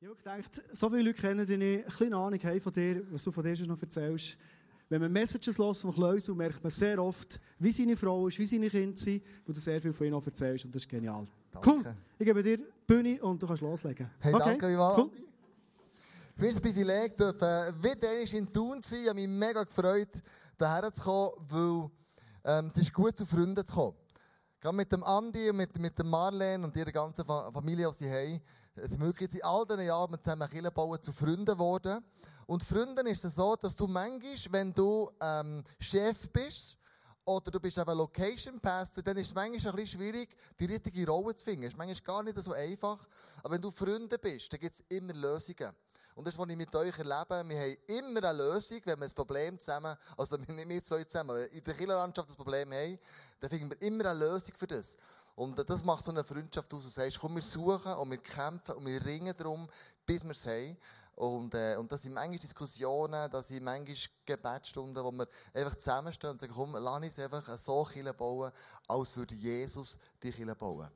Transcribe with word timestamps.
Ich 0.00 0.06
gedacht, 0.06 0.62
so 0.70 0.88
viele 0.90 1.02
Leute 1.02 1.20
kennen 1.20 1.44
dich 1.44 1.58
nicht, 1.58 1.84
eine 1.84 1.92
kleine 1.92 2.16
Ahnung 2.16 2.38
haben 2.40 2.60
von 2.60 2.72
dir, 2.72 3.02
was 3.10 3.24
du 3.24 3.32
von 3.32 3.42
dir 3.42 3.56
schon 3.56 3.66
noch 3.66 3.82
erzählst. 3.82 4.38
Wenn 4.88 5.00
man 5.00 5.12
Messages 5.12 5.58
hört 5.58 5.76
von 5.76 5.92
Kleusel, 5.92 6.36
merkt 6.36 6.62
man 6.62 6.70
sehr 6.70 7.02
oft, 7.02 7.40
wie 7.58 7.72
seine 7.72 7.96
Frau 7.96 8.28
ist, 8.28 8.38
wie 8.38 8.46
seine 8.46 8.70
Kinder 8.70 8.96
sind, 8.96 9.24
wo 9.44 9.52
du 9.52 9.58
sehr 9.58 9.80
viel 9.80 9.92
von 9.92 10.06
ihnen 10.06 10.14
auch 10.14 10.24
erzählst 10.24 10.64
und 10.66 10.72
das 10.72 10.82
ist 10.84 10.88
genial. 10.88 11.26
Danke. 11.50 11.68
Cool, 11.68 11.96
ich 12.16 12.24
gebe 12.24 12.42
dir 12.44 12.58
die 12.58 12.64
Bühne 12.86 13.20
und 13.22 13.42
du 13.42 13.46
kannst 13.48 13.60
loslegen. 13.60 14.08
Hey, 14.20 14.32
okay? 14.32 14.44
danke, 14.44 14.68
Vivaldi. 14.68 15.02
Cool. 15.02 15.10
Für 16.36 16.42
mich 16.44 16.54
ein 16.54 16.62
Privileg, 16.62 17.16
dürfen 17.16 17.82
wieder 17.82 18.38
in 18.38 18.52
Thun 18.52 18.80
zu 18.80 18.90
sein. 18.90 19.00
Ich 19.02 19.08
habe 19.08 19.18
mich 19.20 19.28
mega 19.28 19.64
gefreut, 19.64 20.10
hierher 20.56 20.92
zu 20.92 21.00
kommen, 21.00 21.32
weil 21.48 21.90
ähm, 22.44 22.70
es 22.70 22.76
ist 22.76 22.92
gut, 22.92 23.18
zu 23.18 23.26
Freunden 23.26 23.66
zu 23.66 23.74
kommen. 23.74 23.96
Gerade 24.60 24.76
mit 24.76 24.92
dem 24.92 25.02
Andi 25.02 25.50
und 25.50 25.56
mit, 25.56 25.76
mit 25.76 25.98
dem 25.98 26.08
Marlene 26.08 26.64
und 26.64 26.76
ihrer 26.76 26.92
ganzen 26.92 27.24
Fa- 27.24 27.50
Familie, 27.50 27.90
die 27.90 27.96
sie 28.04 28.08
haben, 28.08 28.40
es 28.82 28.98
möglich, 28.98 29.34
in 29.34 29.42
all 29.42 29.66
diesen 29.66 29.86
Jahren 29.86 30.10
wir 30.10 30.22
zusammen 30.22 30.48
Kirche 30.48 30.70
bauen, 30.70 31.02
zu 31.02 31.12
Freunden 31.12 31.44
geworden. 31.44 32.04
Und 32.46 32.64
Freunden 32.64 33.06
ist 33.06 33.24
es 33.24 33.34
so, 33.34 33.56
dass 33.56 33.76
du 33.76 33.86
manchmal, 33.86 34.36
wenn 34.50 34.72
du 34.72 35.10
ähm, 35.20 35.62
Chef 35.78 36.28
bist, 36.30 36.78
oder 37.24 37.50
du 37.50 37.60
bist 37.60 37.76
eben 37.76 37.96
Location 37.96 38.58
Pastor, 38.58 39.02
dann 39.02 39.18
ist 39.18 39.28
es 39.28 39.34
manchmal 39.34 39.72
ein 39.72 39.76
bisschen 39.76 40.00
schwierig, 40.00 40.34
die 40.58 40.64
richtige 40.64 41.06
Rolle 41.06 41.36
zu 41.36 41.44
finden. 41.44 41.64
Es 41.64 41.72
ist 41.72 41.76
manchmal 41.76 42.00
gar 42.00 42.22
nicht 42.22 42.38
so 42.42 42.52
einfach. 42.52 43.06
Aber 43.42 43.54
wenn 43.54 43.60
du 43.60 43.70
Freunde 43.70 44.18
bist, 44.18 44.50
dann 44.50 44.60
gibt 44.60 44.72
es 44.72 44.82
immer 44.88 45.12
Lösungen. 45.12 45.74
Und 46.14 46.26
das, 46.26 46.36
was 46.36 46.48
ich 46.48 46.56
mit 46.56 46.74
euch 46.74 46.98
erlebe, 46.98 47.48
wir 47.48 47.60
haben 47.60 47.76
immer 47.86 48.24
eine 48.24 48.38
Lösung, 48.38 48.80
wenn 48.86 48.98
wir 48.98 49.06
ein 49.06 49.12
Problem 49.12 49.60
zusammen, 49.60 49.94
also 50.16 50.36
nicht 50.48 50.68
wir 50.68 50.82
zwei 50.82 51.04
zusammen, 51.04 51.36
in 51.46 51.62
der 51.62 51.74
Kirchenlandschaft 51.74 52.30
das 52.30 52.36
Problem 52.36 52.72
haben, 52.72 52.98
dann 53.38 53.50
finden 53.50 53.70
wir 53.70 53.82
immer 53.86 54.06
eine 54.06 54.18
Lösung 54.18 54.54
für 54.56 54.66
das. 54.66 54.96
Und 55.38 55.56
das 55.70 55.84
macht 55.84 56.02
so 56.02 56.10
eine 56.10 56.24
Freundschaft 56.24 56.74
aus. 56.74 56.82
Du 56.82 56.90
sagst, 56.90 57.20
komm, 57.20 57.36
wir 57.36 57.42
suchen 57.42 57.92
und 57.92 58.10
wir 58.10 58.18
kämpfen 58.18 58.74
und 58.74 58.84
wir 58.84 59.04
ringen 59.04 59.32
darum, 59.38 59.68
bis 60.04 60.24
wir 60.24 60.32
es 60.32 60.44
haben. 60.44 60.76
Und, 61.14 61.54
äh, 61.54 61.76
und 61.76 61.92
das 61.92 62.02
sind 62.02 62.14
manchmal 62.14 62.40
Diskussionen, 62.40 63.30
das 63.30 63.46
sind 63.46 63.62
manchmal 63.62 63.94
Gebetsstunden, 64.26 65.04
wo 65.04 65.12
wir 65.12 65.28
einfach 65.54 65.76
zusammenstehen 65.76 66.32
und 66.32 66.40
sagen, 66.40 66.52
komm, 66.52 66.74
lass 66.74 67.02
uns 67.02 67.18
einfach 67.20 67.56
so 67.56 67.84
Kirche 67.84 68.12
bauen, 68.14 68.50
als 68.88 69.16
würde 69.16 69.36
Jesus 69.36 70.00
die 70.20 70.32
Kirche 70.32 70.56
bauen. 70.56 70.90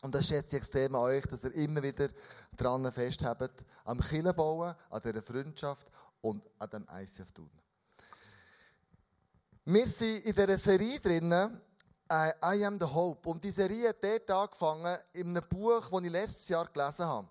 Und 0.00 0.14
das 0.14 0.26
schätze 0.26 0.56
ich 0.56 0.62
extrem 0.62 0.94
an 0.94 1.02
euch, 1.02 1.26
dass 1.26 1.44
ihr 1.44 1.52
immer 1.52 1.82
wieder 1.82 2.08
daran 2.56 2.90
festhabt, 2.90 3.66
am 3.84 4.00
Kirche 4.00 4.32
bauen, 4.32 4.74
an 4.88 5.02
dieser 5.02 5.22
Freundschaft 5.22 5.92
und 6.22 6.42
an 6.58 6.70
dem 6.70 6.86
ICF 6.90 7.32
tun. 7.32 7.50
Wir 9.66 9.86
sind 9.86 10.24
in 10.24 10.34
dieser 10.34 10.56
Serie 10.56 10.98
drinnen, 11.00 11.60
äh, 12.08 12.32
I 12.42 12.64
am 12.64 12.78
the 12.78 12.86
Hope. 12.86 13.28
Und 13.28 13.42
die 13.44 13.50
Serie 13.50 13.90
hat 13.90 14.02
dort 14.02 14.30
angefangen, 14.30 14.96
in 15.12 15.28
einem 15.28 15.48
Buch, 15.48 15.88
das 15.90 16.02
ich 16.02 16.10
letztes 16.10 16.48
Jahr 16.48 16.66
gelesen 16.66 17.06
habe. 17.06 17.28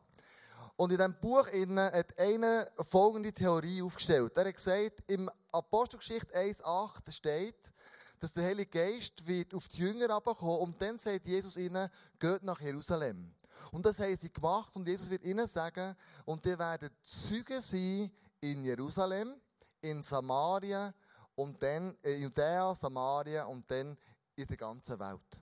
Und 0.75 0.91
in 0.91 0.97
diesem 0.97 1.15
Buch 1.19 1.47
hat 1.47 2.19
einer 2.19 2.67
folgende 2.87 3.33
Theorie 3.33 3.81
aufgestellt. 3.81 4.37
Er 4.37 4.45
hat 4.45 4.55
gesagt, 4.55 5.03
im 5.07 5.29
Apostelgeschichte 5.51 6.37
1,8 6.37 7.11
steht, 7.11 7.73
dass 8.19 8.33
der 8.33 8.43
Heilige 8.43 8.69
Geist 8.69 9.25
wird 9.25 9.53
auf 9.53 9.67
die 9.67 9.81
Jünger 9.81 10.07
herabkommen 10.07 10.59
und 10.59 10.81
dann 10.81 10.97
sagt 10.97 11.25
Jesus 11.25 11.57
ihnen, 11.57 11.89
geht 12.19 12.43
nach 12.43 12.61
Jerusalem. 12.61 13.33
Und 13.71 13.85
das 13.85 13.99
haben 13.99 14.15
sie 14.15 14.31
gemacht 14.31 14.75
und 14.75 14.87
Jesus 14.87 15.09
wird 15.09 15.23
ihnen 15.23 15.47
sagen, 15.47 15.95
und 16.25 16.45
die 16.45 16.57
werden 16.57 16.89
Zeugen 17.03 17.61
sein 17.61 18.11
in 18.39 18.63
Jerusalem, 18.63 19.33
in 19.81 20.01
Samaria 20.01 20.93
und 21.35 21.61
dann 21.61 21.95
in 22.03 22.21
Judäa, 22.21 22.73
Samaria 22.75 23.45
und 23.45 23.69
dann 23.69 23.97
in 24.37 24.47
der 24.47 24.57
ganzen 24.57 24.99
Welt. 24.99 25.41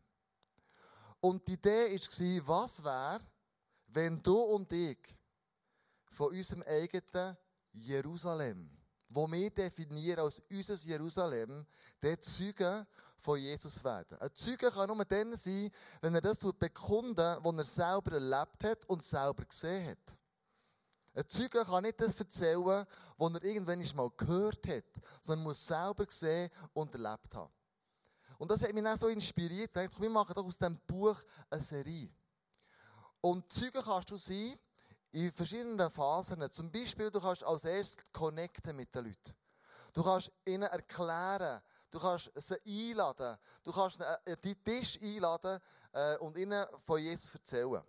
Und 1.20 1.48
die 1.48 1.54
Idee 1.54 2.00
war, 2.46 2.64
was 2.64 2.84
wäre, 2.84 3.20
wenn 3.88 4.22
du 4.22 4.38
und 4.38 4.72
ich 4.72 4.98
von 6.06 6.30
unserem 6.30 6.64
eigenen 6.64 7.38
Jerusalem, 7.72 8.70
wo 9.10 9.28
wir 9.28 9.50
definieren 9.52 10.20
als 10.20 10.42
unser 10.50 10.76
Jerusalem, 10.76 11.66
der 12.02 12.22
Zeuge 12.22 12.88
von 13.18 13.40
Jesus 13.40 13.84
werden. 13.84 14.18
Ein 14.20 14.34
Zeuge 14.34 14.72
kann 14.72 14.88
nur 14.88 15.04
dann 15.06 15.36
sein, 15.36 15.70
wenn 16.02 16.16
er 16.16 16.22
das 16.22 16.40
bekunden 16.40 17.38
was 17.42 17.58
er 17.58 17.66
selber 17.66 18.14
erlebt 18.14 18.64
hat 18.64 18.86
und 18.86 19.04
selber 19.04 19.46
gesehen 19.46 19.90
hat. 19.90 20.18
Ein 21.14 21.30
Zeuge 21.30 21.64
kann 21.64 21.84
nicht 21.84 22.00
das 22.00 22.20
erzählen, 22.20 22.86
was 23.18 23.34
er 23.34 23.44
irgendwann 23.44 23.96
mal 23.96 24.12
gehört 24.18 24.68
hat, 24.68 25.02
sondern 25.22 25.44
muss 25.44 25.66
selber 25.66 26.06
sehen 26.10 26.50
und 26.74 26.94
erlebt 26.94 27.34
haben. 27.34 27.52
Und 28.38 28.52
das 28.52 28.62
hat 28.62 28.74
mich 28.74 28.84
dann 28.84 28.98
so 28.98 29.08
inspiriert. 29.08 29.70
Ich 29.70 29.74
dachte, 29.74 30.02
wir 30.02 30.10
machen 30.10 30.34
doch 30.36 30.46
aus 30.46 30.58
diesem 30.58 30.78
Buch 30.88 31.18
eine 31.50 31.62
Serie. 31.62 32.10
Und 33.22 33.52
Zeuge 33.52 33.82
kannst 33.82 34.12
du 34.12 34.18
sein 34.18 34.56
in 35.12 35.32
verschiedenen 35.32 35.90
Phasen. 35.90 36.50
Zum 36.52 36.72
Beispiel, 36.72 37.10
du 37.10 37.20
kannst 37.20 37.44
als 37.44 37.66
erstes 37.66 38.06
connecten 38.12 38.76
mit 38.76 38.94
den 38.94 39.06
Leuten. 39.06 39.34
Du 39.94 40.04
kannst 40.04 40.32
ihnen 40.46 40.64
erklären, 40.64 41.62
du 41.90 42.00
kannst 42.00 42.30
sie 42.36 42.92
einladen, 42.92 43.38
du 43.64 43.72
kannst 43.72 44.02
an 44.02 44.18
deinen 44.26 44.64
Tisch 44.64 45.00
einladen 45.02 45.58
äh, 45.94 46.18
und 46.18 46.38
ihnen 46.38 46.66
von 46.86 47.00
Jesus 47.00 47.36
erzählen. 47.36 47.82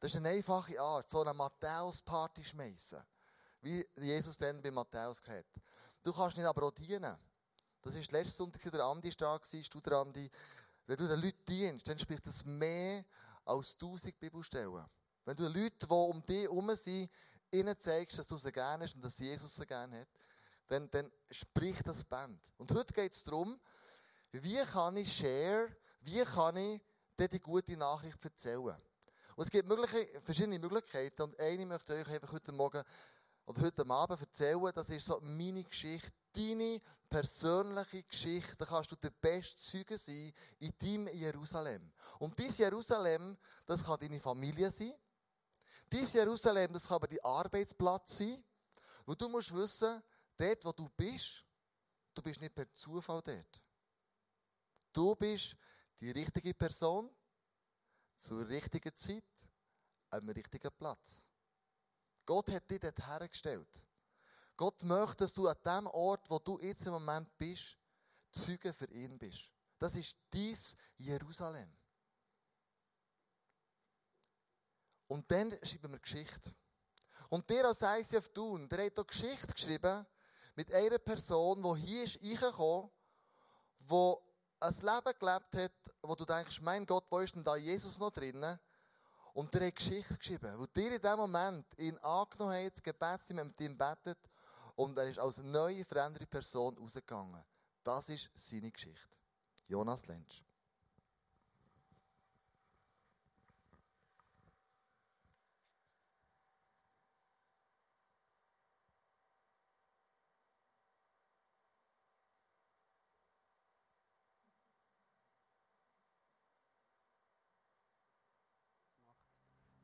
Das 0.00 0.12
ist 0.12 0.16
eine 0.16 0.30
einfache 0.30 0.80
Art, 0.80 1.10
so 1.10 1.20
eine 1.20 1.34
Matthäus-Party 1.34 2.44
schmeißen, 2.44 3.02
wie 3.60 3.86
Jesus 3.96 4.38
dann 4.38 4.62
bei 4.62 4.70
Matthäus 4.70 5.20
hat. 5.26 5.44
Du 6.02 6.12
kannst 6.12 6.38
ihnen 6.38 6.46
aber 6.46 6.66
auch 6.66 6.70
dienen. 6.70 7.14
Das 7.82 7.94
war 7.94 8.00
letzten 8.00 8.36
Sonntag, 8.36 8.60
der 8.72 8.84
Andi 8.84 9.12
stark 9.12 9.52
war, 9.52 9.60
du 9.70 9.80
der 9.80 9.98
Andi. 9.98 10.30
Wenn 10.86 10.96
du 10.96 11.08
den 11.08 11.20
Leuten 11.20 11.44
dienst, 11.46 11.86
dann 11.86 11.98
spricht 11.98 12.26
das 12.26 12.44
mehr 12.44 13.04
als 13.44 13.76
tausend 13.76 14.18
Bibelstellen. 14.18 14.84
Wenn 15.24 15.36
du 15.36 15.44
den 15.44 15.62
Leuten, 15.62 15.78
die 15.78 15.94
um 15.94 16.24
dich 16.24 16.42
herum 16.42 16.74
sind, 16.74 17.10
ihnen 17.50 17.78
zeigst, 17.78 18.18
dass 18.18 18.26
du 18.26 18.36
sie 18.36 18.52
gerne 18.52 18.84
hast 18.84 18.94
und 18.94 19.04
dass 19.04 19.18
Jesus 19.18 19.54
sie 19.54 19.66
gerne 19.66 20.00
hat, 20.00 20.08
dann, 20.66 20.90
dann 20.90 21.10
spricht 21.30 21.86
das 21.86 22.04
Band. 22.04 22.40
Und 22.56 22.72
heute 22.72 22.92
geht 22.92 23.12
es 23.12 23.22
darum, 23.22 23.58
wie 24.32 24.62
kann 24.64 24.96
ich 24.96 25.12
share, 25.12 25.68
wie 26.00 26.22
kann 26.24 26.56
ich 26.56 26.80
dir 27.18 27.28
die 27.28 27.40
gute 27.40 27.76
Nachricht 27.76 28.22
erzählen. 28.22 28.76
Und 29.36 29.44
es 29.44 29.50
gibt 29.50 29.68
mögliche, 29.68 30.20
verschiedene 30.22 30.58
Möglichkeiten 30.58 31.22
und 31.22 31.38
eine 31.40 31.64
möchte 31.64 31.94
ich 31.94 32.06
euch 32.06 32.14
einfach 32.14 32.32
heute 32.32 32.52
Morgen 32.52 32.82
oder 33.46 33.62
heute 33.62 33.88
Abend 33.88 34.20
erzählen, 34.20 34.72
das 34.74 34.90
ist 34.90 35.06
so 35.06 35.20
meine 35.22 35.64
Geschichte, 35.64 36.12
deine 36.38 36.80
persönliche 37.08 38.02
Geschichte, 38.04 38.56
da 38.56 38.64
kannst 38.64 38.92
du 38.92 38.96
der 38.96 39.10
beste 39.10 39.58
Zeuge 39.58 39.98
sein 39.98 40.32
in 40.58 40.72
deinem 40.78 41.08
Jerusalem. 41.08 41.90
Und 42.18 42.38
dieses 42.38 42.58
Jerusalem, 42.58 43.36
das 43.66 43.84
kann 43.84 43.98
deine 43.98 44.20
Familie 44.20 44.70
sein, 44.70 44.94
dieses 45.90 46.12
Jerusalem, 46.12 46.72
das 46.72 46.86
kann 46.86 46.96
aber 46.96 47.08
dein 47.08 47.24
Arbeitsplatz 47.24 48.18
sein, 48.18 48.42
wo 49.06 49.14
du 49.14 49.28
musst 49.28 49.54
wissen, 49.54 50.02
dort, 50.36 50.64
wo 50.64 50.72
du 50.72 50.88
bist, 50.90 51.44
du 52.14 52.22
bist 52.22 52.40
nicht 52.40 52.54
per 52.54 52.70
Zufall 52.72 53.22
dort. 53.22 53.62
Du 54.92 55.14
bist 55.16 55.56
die 56.00 56.10
richtige 56.10 56.54
Person 56.54 57.10
zur 58.18 58.46
richtigen 58.48 58.94
Zeit 58.94 59.24
am 60.10 60.28
richtigen 60.28 60.70
Platz. 60.76 61.24
Gott 62.24 62.50
hat 62.50 62.70
dich 62.70 62.80
dort 62.80 63.06
hergestellt. 63.06 63.82
Gott 64.58 64.82
möchte, 64.82 65.24
dass 65.24 65.32
du 65.32 65.46
an 65.46 65.56
dem 65.64 65.86
Ort, 65.86 66.28
wo 66.28 66.40
du 66.40 66.58
jetzt 66.58 66.84
im 66.84 66.92
Moment 66.92 67.30
bist, 67.38 67.78
Zeuge 68.32 68.72
für 68.72 68.90
ihn 68.90 69.16
bist. 69.16 69.52
Das 69.78 69.94
ist 69.94 70.16
dies 70.32 70.76
Jerusalem. 70.96 71.72
Und 75.06 75.30
dann 75.30 75.56
schreiben 75.62 75.92
wir 75.92 76.00
Geschichte. 76.00 76.52
Und 77.28 77.48
der 77.48 77.66
als 77.66 77.82
ICF 77.82 78.30
Thun, 78.30 78.68
der 78.68 78.86
hat 78.86 78.94
hier 78.94 79.04
Geschichte 79.04 79.54
geschrieben 79.54 80.04
mit 80.56 80.74
einer 80.74 80.98
Person, 80.98 81.62
die 81.62 81.86
hier 81.86 82.04
ist 82.04 82.20
reingekommen, 82.20 82.90
die 83.78 84.14
ein 84.60 84.74
Leben 84.74 85.18
gelebt 85.20 85.54
hat, 85.54 85.94
wo 86.02 86.16
du 86.16 86.24
denkst, 86.24 86.60
mein 86.62 86.84
Gott, 86.84 87.06
wo 87.10 87.20
ist 87.20 87.36
denn 87.36 87.44
da 87.44 87.54
Jesus 87.54 87.98
noch 87.98 88.10
drinnen? 88.10 88.58
Und 89.34 89.54
der 89.54 89.68
hat 89.68 89.76
Geschichte 89.76 90.18
geschrieben, 90.18 90.58
wo 90.58 90.66
dir 90.66 90.96
in 90.96 91.00
dem 91.00 91.16
Moment 91.16 91.64
ihn 91.78 91.96
angenommen 91.98 92.64
hat, 92.64 92.72
das 92.72 92.82
Gebetsteam 92.82 93.36
mit 93.36 93.60
ihm 93.60 93.78
betet 93.78 94.18
und 94.78 94.96
er 94.96 95.08
ist 95.08 95.18
als 95.18 95.38
neue, 95.38 95.84
veränderte 95.84 96.26
Person 96.26 96.78
rausgegangen. 96.78 97.42
Das 97.82 98.08
ist 98.10 98.30
seine 98.36 98.70
Geschichte. 98.70 99.08
Jonas 99.66 100.06
Lentsch. 100.06 100.42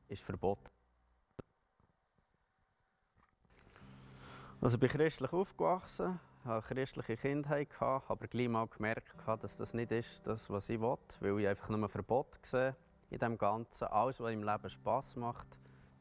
ist 0.07 0.23
verboten. 0.23 0.74
Also 4.65 4.77
ich 4.77 4.79
bin 4.79 4.89
christlich 4.89 5.31
aufgewachsen, 5.31 6.19
hatte 6.43 6.73
christliche 6.73 7.17
Kindheit, 7.17 7.69
gehabt, 7.69 8.09
aber 8.09 8.25
gleich 8.25 8.49
mal 8.49 8.65
gemerkt, 8.65 9.13
dass 9.39 9.57
das 9.57 9.75
nicht 9.75 9.91
ist, 9.91 10.25
das, 10.25 10.49
was 10.49 10.69
ich 10.69 10.81
will, 10.81 10.97
weil 11.19 11.39
ich 11.39 11.47
einfach 11.47 11.69
nur 11.69 11.83
ein 11.83 11.87
Verbot 11.87 12.39
sehe 12.41 12.75
in 13.11 13.19
dem 13.19 13.37
Ganzen. 13.37 13.85
Alles, 13.89 14.19
was 14.19 14.33
im 14.33 14.41
Leben 14.41 14.67
Spass 14.67 15.15
macht, 15.17 15.45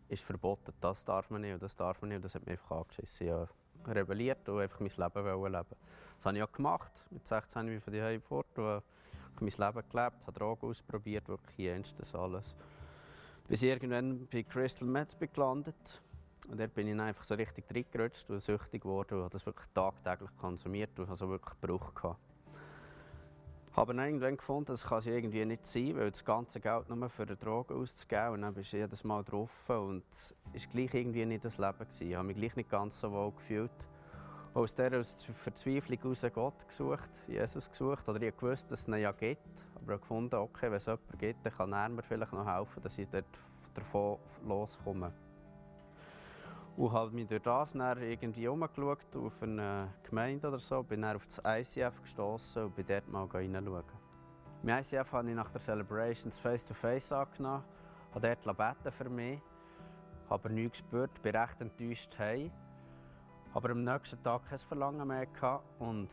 ist 0.09 0.25
verboten. 0.25 0.73
Das 0.81 1.05
darf 1.05 1.29
man 1.29 1.43
nicht 1.43 1.53
und 1.53 1.63
das 1.63 1.77
darf 1.77 2.01
man 2.01 2.09
nicht. 2.09 2.17
Und 2.17 2.25
das 2.25 2.37
hat 2.37 2.47
mich 2.47 2.53
einfach 2.53 2.79
angeschissen. 2.79 3.27
Ich 3.27 3.33
habe 3.35 3.51
rebelliert 3.87 4.49
und 4.49 4.59
einfach 4.59 4.81
mein 4.81 4.89
Leben 4.89 5.53
leben 5.53 5.77
Das 6.17 6.25
habe 6.25 6.37
ich 6.39 6.43
auch 6.43 6.53
gemacht. 6.53 7.05
Mit 7.11 7.27
16 7.27 7.67
bin 7.67 7.77
ich 7.77 7.85
von 7.85 7.93
daheim 7.93 8.23
fort 8.23 8.47
und 8.59 8.65
habe 8.65 8.83
mein 9.41 9.51
Leben 9.51 9.89
gelebt, 9.91 10.27
habe 10.27 10.33
Drogen 10.33 10.71
ausprobiert, 10.71 11.29
wirklich 11.29 11.59
jenstes 11.59 12.15
alles. 12.15 12.57
Bis 13.47 13.61
ich 13.61 13.69
irgendwann 13.69 14.27
bei 14.27 14.43
Crystal 14.43 14.89
Meth 14.89 15.19
gelandet 15.35 16.01
und 16.49 16.61
dort 16.61 16.75
bin 16.75 16.87
ich 16.89 17.01
einfach 17.01 17.25
so 17.25 17.35
richtig 17.35 17.65
reingerutscht 17.73 18.29
und 18.31 18.41
süchtig 18.41 18.83
geworden 18.83 19.15
und 19.15 19.21
habe 19.23 19.33
das 19.33 19.47
wirklich 19.47 19.69
tagtäglich 19.75 20.31
konsumiert 20.39 20.99
und 20.99 21.09
also 21.09 21.29
wirklich 21.29 21.59
Gebrauch 21.61 21.95
gehabt. 21.95 22.21
Habe 23.77 23.93
dann 23.93 24.07
irgendwann 24.07 24.37
gefunden, 24.37 24.67
das 24.67 24.87
kann 24.87 24.99
es 24.99 25.07
irgendwie 25.07 25.45
nicht 25.45 25.67
sein, 25.67 25.97
weil 25.97 26.11
das 26.11 26.25
ganze 26.25 26.61
Geld 26.61 26.89
nur 26.89 27.09
für 27.09 27.27
die 27.27 27.37
Drogen 27.37 27.75
auszugeben 27.75 28.35
und 28.35 28.43
dann 28.43 28.55
bist 28.55 28.73
du 28.73 28.77
jedes 28.77 29.03
Mal 29.03 29.25
drauf 29.25 29.69
und 29.69 30.05
es 30.13 30.37
war 30.67 30.73
gleich 30.73 30.95
irgendwie 30.95 31.27
nicht 31.27 31.45
das 31.45 31.59
Leben. 31.59 31.79
Gewesen. 31.79 32.09
Ich 32.09 32.15
habe 32.15 32.27
mich 32.27 32.37
gleich 32.37 32.55
nicht 32.55 32.71
ganz 32.71 33.01
so 33.01 33.11
wohl 33.11 33.33
gefühlt. 33.33 33.73
Aus 34.53 34.73
dieser 34.73 35.03
Verzweiflung 35.03 35.99
heraus 35.99 36.25
Gott 36.33 36.69
gesucht, 36.69 37.11
Jesus 37.27 37.69
gesucht, 37.69 38.09
oder 38.09 38.23
ich 38.23 38.41
wusste, 38.41 38.71
dass 38.71 38.83
es 38.83 38.89
ihn 38.89 38.95
ja 38.99 39.11
gibt, 39.11 39.67
aber 39.75 39.95
ich 39.95 40.01
gefunden, 40.01 40.37
okay, 40.37 40.71
wenn 40.71 40.75
es 40.75 40.87
jemanden 40.87 41.19
gibt, 41.19 41.45
dann 41.45 41.53
kann 41.53 41.73
er 41.73 41.89
mir 41.89 42.03
vielleicht 42.05 42.33
noch 42.33 42.47
helfen, 42.47 42.81
dass 42.81 42.97
ich 42.97 43.09
dort 43.09 43.25
davon 43.75 44.19
loskomme. 44.47 45.13
Und 46.77 46.93
habe 46.93 47.11
mich 47.13 47.29
durch 47.29 47.43
das 47.43 47.75
irgendwie 47.75 48.49
umgeschaut 48.49 49.07
auf 49.15 49.43
eine 49.43 49.93
Gemeinde 50.03 50.49
oder 50.49 50.59
so, 50.59 50.83
bin 50.83 51.03
dann 51.03 51.17
auf 51.17 51.27
das 51.27 51.41
ICF 51.47 52.03
gestoßen 52.03 52.65
und 52.65 52.75
bin 52.75 52.87
dort 52.87 53.09
mal 53.09 53.27
reinschauen. 53.27 53.85
Mein 54.63 54.83
ICF 54.83 55.13
habe 55.13 55.29
ich 55.29 55.37
nach 55.37 55.51
der 55.51 55.61
Celebrations 55.61 56.39
face-to-face 56.39 57.13
-face 57.13 57.17
angenommen, 57.17 57.65
habe 58.15 58.37
dort 58.45 58.57
beten 58.57 58.93
für 58.93 59.09
mich, 59.09 59.41
habe 60.25 60.35
aber 60.35 60.49
nichts 60.49 60.81
gespürt, 60.81 61.23
bin 61.23 61.37
recht 61.37 61.61
enttäuscht 61.61 62.19
heim. 62.19 62.51
Aber 63.53 63.71
am 63.71 63.85
nächsten 63.85 64.21
Tag 64.23 64.49
kein 64.49 64.59
Verlangen 64.59 65.07
mehr 65.07 65.27
gehabt. 65.27 65.65
Und 65.79 66.09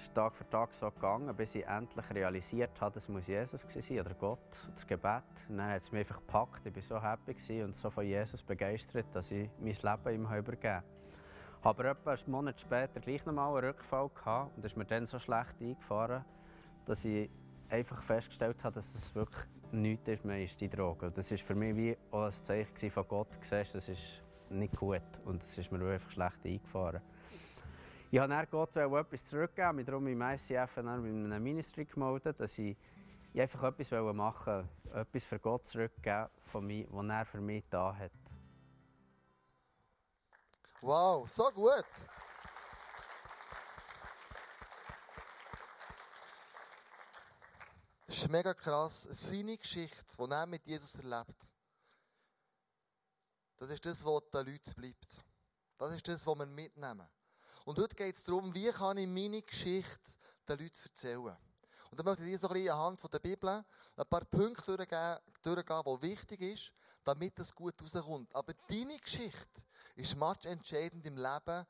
ist 0.00 0.14
Tag 0.14 0.34
für 0.34 0.48
Tag 0.48 0.74
so 0.74 0.90
gegangen, 0.90 1.34
bis 1.36 1.54
ich 1.54 1.66
endlich 1.66 2.08
realisiert 2.10 2.80
habe, 2.80 2.94
das 2.94 3.08
muss 3.08 3.26
Jesus 3.26 3.66
sein 3.68 4.00
oder 4.00 4.14
Gott, 4.14 4.38
das 4.72 4.86
Gebet. 4.86 5.22
Dann 5.48 5.66
hat 5.66 5.82
es 5.82 5.92
mich 5.92 6.00
einfach 6.00 6.16
gepackt. 6.16 6.66
Ich 6.66 6.74
war 6.74 6.82
so 6.82 7.02
happy 7.02 7.62
und 7.62 7.76
so 7.76 7.90
von 7.90 8.04
Jesus 8.04 8.42
begeistert, 8.42 9.06
dass 9.12 9.30
ich 9.30 9.48
mein 9.58 9.74
Leben 9.74 10.14
ihm 10.14 10.38
übergeben 10.38 10.74
habe. 10.74 10.84
Aber 11.62 11.84
etwa 11.84 12.12
einen 12.12 12.22
Monat 12.26 12.60
später 12.60 13.00
gleich 13.00 13.24
nochmal 13.24 13.56
einen 13.56 13.66
Rückfall 13.68 14.08
gehabt 14.08 14.56
und 14.56 14.64
ist 14.64 14.76
mir 14.76 14.84
dann 14.84 15.06
so 15.06 15.18
schlecht 15.18 15.54
eingefahren, 15.60 16.24
dass 16.86 17.04
ich 17.04 17.30
einfach 17.68 18.02
festgestellt 18.02 18.62
habe, 18.64 18.74
dass 18.74 18.92
das 18.92 19.14
wirklich 19.14 19.44
nichts 19.72 20.08
ist 20.08 20.24
mehr 20.24 20.42
ist, 20.42 20.60
die 20.60 20.68
Droge. 20.68 21.10
Das 21.10 21.30
war 21.30 21.38
für 21.38 21.54
mich 21.54 21.76
wie 21.76 21.96
auch 22.10 22.24
ein 22.24 22.32
Zeichen 22.32 22.90
von 22.90 23.06
Gott, 23.08 23.28
siehst, 23.40 23.74
das 23.74 23.88
ist 23.88 24.22
nicht 24.50 24.76
gut 24.76 25.02
und 25.24 25.42
es 25.44 25.56
ist 25.56 25.72
mir 25.72 25.84
einfach 25.84 26.10
schlecht 26.10 26.44
eingefahren. 26.44 27.00
Ich 28.12 28.18
habe 28.18 28.28
dann 28.28 28.46
Gott 28.50 28.76
etwas 28.76 29.24
zurückgegeben, 29.24 29.76
mich 29.76 29.86
darum 29.86 30.06
im 30.06 30.20
ICF 30.20 30.76
in 30.76 30.86
einem 30.86 31.42
Ministry 31.42 31.86
gemeldet, 31.86 32.38
dass 32.38 32.58
ich, 32.58 32.76
einfach 33.34 33.62
etwas 33.62 33.90
machen 33.90 34.68
wollte, 34.84 35.00
etwas 35.00 35.24
für 35.24 35.38
Gott 35.38 35.64
zurückgeben, 35.64 36.28
von 36.42 36.68
was 36.90 37.06
er 37.08 37.24
für 37.24 37.40
mich 37.40 37.64
da 37.70 37.96
hat. 37.96 38.12
Wow, 40.82 41.26
so 41.26 41.44
gut! 41.54 41.86
Das 48.06 48.16
ist 48.18 48.28
mega 48.28 48.52
krass. 48.52 49.04
Seine 49.10 49.56
Geschichte, 49.56 50.04
die 50.18 50.30
er 50.30 50.46
mit 50.46 50.66
Jesus 50.66 50.96
erlebt, 50.96 51.50
das 53.56 53.70
ist 53.70 53.86
das, 53.86 54.04
was 54.04 54.28
den 54.28 54.52
Leuten 54.52 54.74
bleibt. 54.74 55.24
Das 55.78 55.94
ist 55.94 56.06
das, 56.06 56.26
was 56.26 56.38
wir 56.38 56.44
mitnehmen. 56.44 57.08
Und 57.64 57.78
heute 57.78 57.94
geht 57.94 58.16
es 58.16 58.24
darum, 58.24 58.54
wie 58.54 58.70
kann 58.70 58.98
ich 58.98 59.06
meine 59.06 59.42
Geschichte 59.42 60.18
den 60.48 60.58
Leuten 60.58 60.80
erzählen. 60.84 61.36
Und 61.90 61.98
dann 61.98 62.06
möchte 62.06 62.24
ich 62.24 62.30
dir 62.30 62.38
so 62.38 62.48
ein 62.48 62.54
bisschen 62.54 62.72
anhand 62.72 63.12
der 63.12 63.18
Bibel 63.18 63.48
ein 63.50 64.06
paar 64.08 64.24
Punkte 64.24 64.76
durchgehen, 64.76 65.18
durchgehen 65.42 65.82
die 65.84 66.02
wichtig 66.02 66.40
sind, 66.40 66.72
damit 67.04 67.38
es 67.38 67.54
gut 67.54 67.74
rauskommt. 67.82 68.34
Aber 68.34 68.54
deine 68.66 68.98
Geschichte 68.98 69.62
ist 69.96 70.16
manchmal 70.16 70.54
entscheidend 70.54 71.06
im 71.06 71.16
Leben 71.16 71.66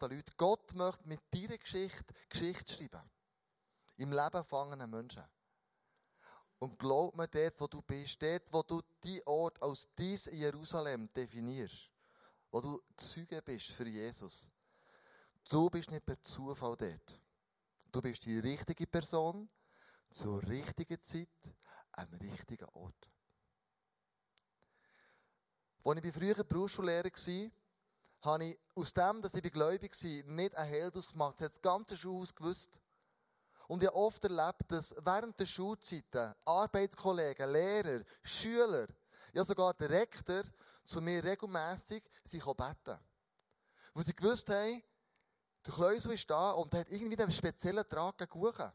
der 0.00 0.08
Leute. 0.08 0.32
Gott 0.36 0.72
möchte 0.74 1.06
mit 1.06 1.20
deiner 1.30 1.58
Geschichte 1.58 2.14
Geschichte 2.28 2.72
schreiben. 2.72 3.02
Im 3.98 4.12
Leben 4.12 4.30
gefangenen 4.30 4.90
Menschen. 4.90 5.24
Und 6.58 6.78
glaub 6.78 7.14
mir, 7.14 7.28
dort, 7.28 7.60
wo 7.60 7.66
du 7.66 7.82
bist, 7.82 8.22
dort, 8.22 8.50
wo 8.50 8.62
du 8.62 8.80
die 9.04 9.24
Ort 9.26 9.62
als 9.62 9.88
dein 9.94 10.18
Jerusalem 10.32 11.12
definierst, 11.12 11.90
wo 12.50 12.62
du 12.62 12.80
Zeuge 12.96 13.42
bist 13.42 13.72
für 13.72 13.86
Jesus, 13.86 14.50
Du 15.48 15.70
bist 15.70 15.90
nicht 15.90 16.04
per 16.04 16.20
Zufall 16.20 16.76
dort. 16.76 17.20
Du 17.92 18.02
bist 18.02 18.24
die 18.24 18.38
richtige 18.40 18.86
Person 18.86 19.48
zur 20.12 20.42
richtigen 20.42 21.00
Zeit 21.00 21.28
am 21.92 22.12
richtigen 22.14 22.68
Ort. 22.72 23.08
Als 25.84 26.04
ich 26.04 26.12
früher 26.12 26.42
Berufsschullehrer 26.42 27.04
war, 27.04 27.50
habe 28.22 28.44
ich 28.44 28.58
aus 28.74 28.92
dem, 28.92 29.22
dass 29.22 29.34
ich 29.34 29.52
gläubig 29.52 29.92
war, 29.92 30.32
nicht 30.34 30.56
einen 30.56 30.68
Held 30.68 30.96
ausgemacht. 30.96 31.36
Ich 31.36 31.44
habe 31.44 31.50
das 31.50 31.62
ganze 31.62 31.96
Schulhaus 31.96 32.34
gewusst. 32.34 32.80
Und 33.68 33.82
ich 33.82 33.88
habe 33.88 33.96
oft 33.96 34.24
erlebt, 34.24 34.64
dass 34.66 34.96
während 34.98 35.38
der 35.38 35.46
Schulzeiten 35.46 36.34
Arbeitskollegen, 36.44 37.52
Lehrer, 37.52 38.04
Schüler, 38.24 38.88
ja 39.32 39.44
sogar 39.44 39.74
der 39.74 39.90
Rektor 39.90 40.42
zu 40.84 41.00
mir 41.00 41.22
regelmässig 41.22 42.02
sich 42.24 42.44
beten. 42.44 42.98
Wo 43.94 44.02
sie 44.02 44.14
gewusst 44.14 44.50
haben, 44.50 44.82
der 45.66 45.74
Kleusel 45.74 46.12
ist 46.12 46.30
da 46.30 46.52
und 46.52 46.72
hat 46.74 46.88
irgendwie 46.90 47.18
einen 47.18 47.32
speziellen 47.32 47.88
Trag 47.88 48.16
gegen. 48.18 48.72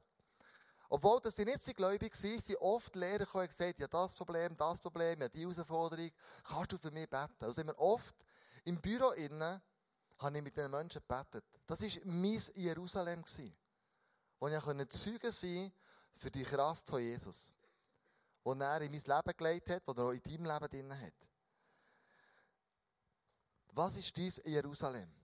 Obwohl 0.89 1.21
dass 1.21 1.37
sie 1.37 1.45
nicht 1.45 1.61
so 1.61 1.71
gläubig 1.73 2.11
waren, 2.11 2.39
sind 2.41 2.57
oft 2.57 2.95
Lehrer 2.97 3.19
gekommen 3.19 3.43
und 3.43 3.49
gesagt, 3.49 3.79
ja 3.79 3.87
das 3.87 4.13
Problem, 4.13 4.55
das 4.57 4.81
Problem, 4.81 5.21
ja 5.21 5.29
die 5.29 5.39
Herausforderung, 5.41 6.11
kannst 6.43 6.73
du 6.73 6.77
für 6.77 6.91
mich 6.91 7.09
beten? 7.09 7.45
Also 7.45 7.61
immer 7.61 7.77
oft 7.79 8.15
im 8.65 8.81
Büro 8.81 9.11
innen 9.11 9.61
habe 10.17 10.37
ich 10.37 10.43
mit 10.43 10.57
den 10.57 10.69
Menschen 10.69 11.01
gebetet. 11.07 11.45
Das 11.65 11.81
war 11.81 11.89
mein 12.03 12.41
Jerusalem, 12.55 13.23
wo 14.39 14.47
ich 14.49 14.89
Zeugen 14.89 15.31
sein 15.31 15.71
für 16.11 16.29
die 16.29 16.43
Kraft 16.43 16.85
von 16.89 16.99
Jesus. 16.99 17.53
Die 18.43 18.49
er 18.49 18.81
in 18.81 18.91
mein 18.91 19.01
Leben 19.01 19.37
gelegt 19.37 19.69
hat, 19.69 19.83
die 19.87 19.97
er 19.97 20.05
auch 20.05 20.11
in 20.11 20.21
deinem 20.21 20.45
Leben 20.45 20.69
drin 20.69 21.01
hat. 21.01 21.29
Was 23.71 23.95
ist 23.95 24.17
dein 24.17 24.51
Jerusalem? 24.51 25.20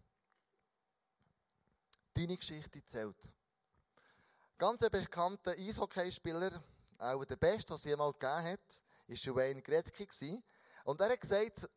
Deine 2.18 2.38
Geschichte 2.38 2.84
zählt. 2.84 3.30
Ganz 4.58 4.82
ein 4.82 4.90
bekannter 4.90 5.52
Eishockeyspieler, 5.52 6.64
auch 6.98 7.26
der 7.26 7.36
beste, 7.36 7.68
den 7.68 7.76
es 7.76 7.84
jemals 7.84 8.14
gegeben 8.14 8.44
hat, 8.44 8.84
war 9.08 9.36
Wayne 9.36 9.62
Gretzky. 9.62 10.44
Und 10.84 11.00
er 11.00 11.12
hat 11.12 11.22
gesagt, 11.22 11.70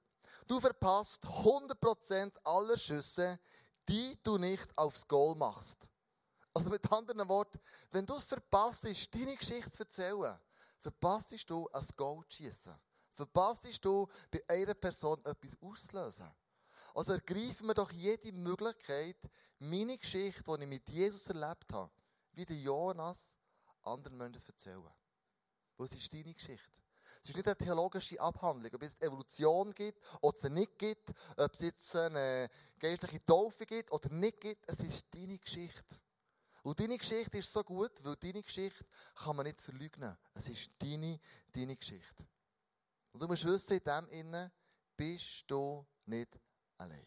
du 0.46 0.60
verpasst 0.60 1.24
100% 1.26 2.32
aller 2.44 2.78
Schüsse, 2.78 3.38
die 3.86 4.18
du 4.22 4.38
nicht 4.38 4.66
aufs 4.78 5.06
Goal 5.06 5.34
machst. 5.36 5.88
Also 6.54 6.70
mit 6.70 6.90
anderen 6.90 7.28
Worten, 7.28 7.60
wenn 7.90 8.06
du 8.06 8.16
es 8.16 8.24
verpasst, 8.24 8.84
deine 8.84 9.36
Geschichte 9.36 9.70
zu 9.70 9.82
erzählen, 9.82 10.38
verpasst 10.78 11.50
du 11.50 11.68
ein 11.72 11.86
Goal 11.96 12.24
zu 12.28 12.36
schießen. 12.36 12.74
Verpasst 13.10 13.84
du 13.84 14.08
bei 14.30 14.42
einer 14.48 14.74
Person 14.74 15.22
etwas 15.24 15.58
auszulösen. 15.60 16.30
Also 16.94 17.12
ergreifen 17.12 17.66
wir 17.66 17.74
doch 17.74 17.92
jede 17.92 18.32
Möglichkeit, 18.32 19.16
meine 19.58 19.98
Geschichte, 19.98 20.42
die 20.42 20.62
ich 20.62 20.68
mit 20.68 20.88
Jesus 20.90 21.26
erlebt 21.28 21.72
habe, 21.72 21.90
wie 22.32 22.44
der 22.44 22.56
Jonas, 22.56 23.38
anderen 23.82 24.16
Menschen 24.16 24.40
zu 24.40 24.48
erzählen. 24.48 24.90
Weil 25.76 25.86
es 25.86 25.94
ist 25.94 26.12
deine 26.12 26.34
Geschichte. 26.34 26.80
Es 27.22 27.30
ist 27.30 27.36
nicht 27.36 27.46
eine 27.46 27.56
theologische 27.56 28.18
Abhandlung, 28.20 28.72
ob 28.74 28.82
es 28.82 28.98
Evolution 29.00 29.74
gibt 29.74 30.00
oder 30.22 30.36
es 30.38 30.44
nicht 30.44 30.78
gibt, 30.78 31.12
ob 31.36 31.54
es 31.54 31.60
jetzt 31.60 31.94
eine 31.94 32.48
geistliche 32.78 33.24
Taufe 33.24 33.66
gibt 33.66 33.92
oder 33.92 34.08
nicht 34.10 34.40
gibt. 34.40 34.64
Es 34.70 34.80
ist 34.80 35.06
deine 35.14 35.38
Geschichte. 35.38 35.96
Und 36.62 36.80
deine 36.80 36.96
Geschichte 36.96 37.38
ist 37.38 37.52
so 37.52 37.62
gut, 37.62 37.92
weil 38.02 38.16
deine 38.16 38.42
Geschichte 38.42 38.84
kann 39.14 39.36
man 39.36 39.46
nicht 39.46 39.60
verleugnen. 39.60 40.16
Es 40.34 40.48
ist 40.48 40.70
deine, 40.78 41.20
deine 41.52 41.76
Geschichte. 41.76 42.26
Und 43.12 43.22
du 43.22 43.26
musst 43.26 43.44
wissen, 43.44 43.78
in 43.78 43.84
dem 43.84 44.08
Innen 44.08 44.50
bist 44.96 45.44
du 45.46 45.86
nicht 46.06 46.38
allein. 46.80 47.06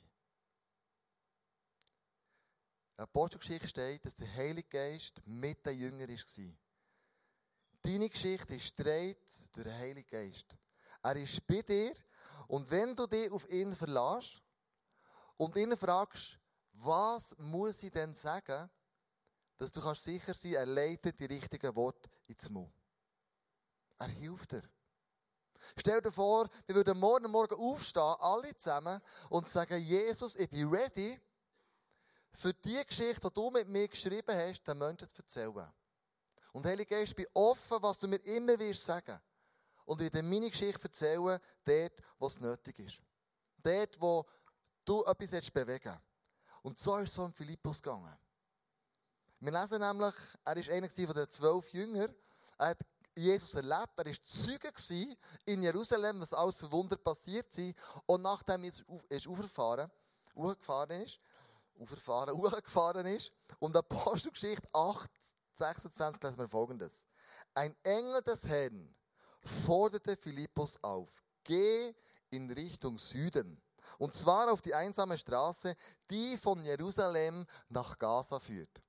In 2.91 2.97
der 2.97 3.03
Apostelgeschichte 3.03 3.67
steht, 3.67 4.05
dass 4.05 4.15
der 4.15 4.31
Heilige 4.35 4.69
Geist 4.69 5.21
mit 5.25 5.65
den 5.65 5.79
Jüngern 5.79 6.09
war. 6.09 6.57
Deine 7.81 8.09
Geschichte 8.09 8.55
ist 8.55 8.77
gedreht 8.77 9.19
durch 9.53 9.65
den 9.65 9.73
Heiligen 9.73 10.09
Geist. 10.09 10.55
Er 11.01 11.15
ist 11.17 11.45
bei 11.45 11.61
dir 11.61 11.93
und 12.47 12.69
wenn 12.69 12.95
du 12.95 13.07
dich 13.07 13.31
auf 13.31 13.49
ihn 13.49 13.75
verlässt 13.75 14.41
und 15.37 15.55
ihn 15.55 15.75
fragst, 15.75 16.39
was 16.73 17.35
muss 17.37 17.83
ich 17.83 17.91
denn 17.91 18.13
sagen, 18.13 18.69
dass 19.57 19.71
du 19.71 19.81
kannst 19.81 20.03
sicher 20.03 20.33
sein, 20.33 20.53
er 20.53 20.65
leitet 20.65 21.19
die 21.19 21.25
richtigen 21.25 21.75
Worte 21.75 22.09
ins 22.27 22.49
Mund. 22.49 22.73
Er 23.99 24.07
hilft 24.07 24.51
dir. 24.51 24.63
Stell 25.77 26.01
dir 26.01 26.11
vor, 26.11 26.49
wir 26.65 26.75
würden 26.75 26.99
morgen 26.99 27.31
Morgen 27.31 27.55
aufstehen, 27.55 28.15
alle 28.19 28.55
zusammen, 28.55 29.01
und 29.29 29.47
sagen, 29.47 29.81
Jesus, 29.81 30.35
ich 30.35 30.49
bin 30.49 30.69
ready, 30.69 31.19
für 32.33 32.53
die 32.53 32.83
Geschichte, 32.85 33.27
die 33.27 33.33
du 33.33 33.51
mit 33.51 33.67
mir 33.67 33.87
geschrieben 33.87 34.35
hast, 34.35 34.63
den 34.63 34.77
Menschen 34.77 35.07
zu 35.07 35.21
erzählen. 35.21 35.71
Und 36.51 36.65
Heilige 36.65 36.95
Geist, 36.95 37.11
ich 37.11 37.15
bin 37.15 37.27
offen, 37.33 37.77
was 37.81 37.97
du 37.99 38.07
mir 38.07 38.17
immer 38.17 38.57
wirst 38.59 38.85
sagen. 38.85 39.19
Und 39.85 40.01
ich 40.01 40.13
werde 40.13 40.27
meine 40.27 40.49
Geschichte 40.49 40.83
erzählen, 40.83 41.39
dort, 41.63 41.93
wo 42.17 42.27
es 42.27 42.39
nötig 42.39 42.79
ist. 42.79 43.01
Dort, 43.57 43.99
wo 44.01 44.25
du 44.85 45.03
etwas 45.03 45.51
bewegen 45.51 45.83
willst. 45.85 45.99
Und 46.61 46.79
so 46.79 46.97
ist 46.97 47.09
es 47.09 47.15
so 47.15 47.25
in 47.25 47.33
Philippus 47.33 47.81
gegangen. 47.81 48.17
Wir 49.39 49.51
lesen 49.51 49.79
nämlich, 49.79 50.15
er 50.45 50.55
war 50.55 50.73
einer 50.73 50.89
von 50.89 51.15
den 51.15 51.29
zwölf 51.29 51.73
Jüngern. 51.73 52.15
Er 52.57 52.67
hat 52.67 52.79
Jesus 53.15 53.53
erlebt, 53.55 53.97
er 53.97 54.05
war 54.05 54.13
Zeuge 54.23 55.17
in 55.45 55.61
Jerusalem, 55.61 56.21
was 56.21 56.33
alles 56.33 56.57
für 56.57 56.71
Wunder 56.71 56.97
passiert 56.97 57.57
ist. 57.57 57.75
Und 58.05 58.21
nachdem 58.21 58.63
er 58.63 58.71
ist 59.09 59.27
aufgefahren, 59.27 59.91
aufgefahren 60.35 61.01
ist, 61.01 61.19
aufgefahren, 61.79 62.35
aufgefahren 62.35 63.05
ist, 63.05 63.31
und 63.59 63.75
Apostelgeschichte 63.75 64.67
8, 64.73 65.09
26 65.55 66.23
lesen 66.23 66.37
wir 66.37 66.47
folgendes. 66.47 67.05
Ein 67.53 67.75
Engel 67.83 68.21
des 68.21 68.47
Herrn 68.47 68.95
forderte 69.41 70.17
Philippus 70.17 70.77
auf, 70.81 71.23
geh 71.43 71.93
in 72.29 72.49
Richtung 72.51 72.97
Süden. 72.97 73.61
Und 73.99 74.13
zwar 74.15 74.51
auf 74.51 74.61
die 74.61 74.73
einsame 74.73 75.17
Straße, 75.17 75.75
die 76.09 76.37
von 76.37 76.63
Jerusalem 76.63 77.45
nach 77.69 77.97
Gaza 77.99 78.39
führt. 78.39 78.81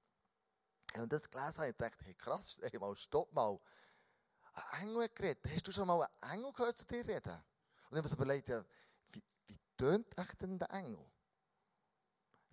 Und 0.95 1.12
das 1.12 1.28
gelesen 1.28 1.59
habe, 1.59 1.71
ich 1.71 1.76
dachte, 1.76 2.04
hey 2.04 2.14
krass, 2.14 2.59
hey, 2.62 2.78
mal, 2.78 2.95
stopp 2.97 3.33
mal. 3.33 3.59
Ein 4.54 4.88
Engel 4.88 5.08
geredet. 5.08 5.44
Hast 5.52 5.66
du 5.66 5.73
schon 5.73 5.87
mal 5.87 6.08
einen 6.20 6.32
Engel 6.32 6.52
gehört 6.52 6.78
zu 6.78 6.87
dir 6.87 7.06
reden? 7.06 7.32
Und 7.90 7.99
ich 7.99 7.99
habe 7.99 8.08
mir 8.08 8.14
überlegt, 8.14 8.49
ja, 8.49 8.64
wie, 9.11 9.23
wie 9.46 9.58
tönt 9.76 10.18
echt 10.18 10.40
denn 10.42 10.58
der 10.58 10.70
Engel? 10.70 11.04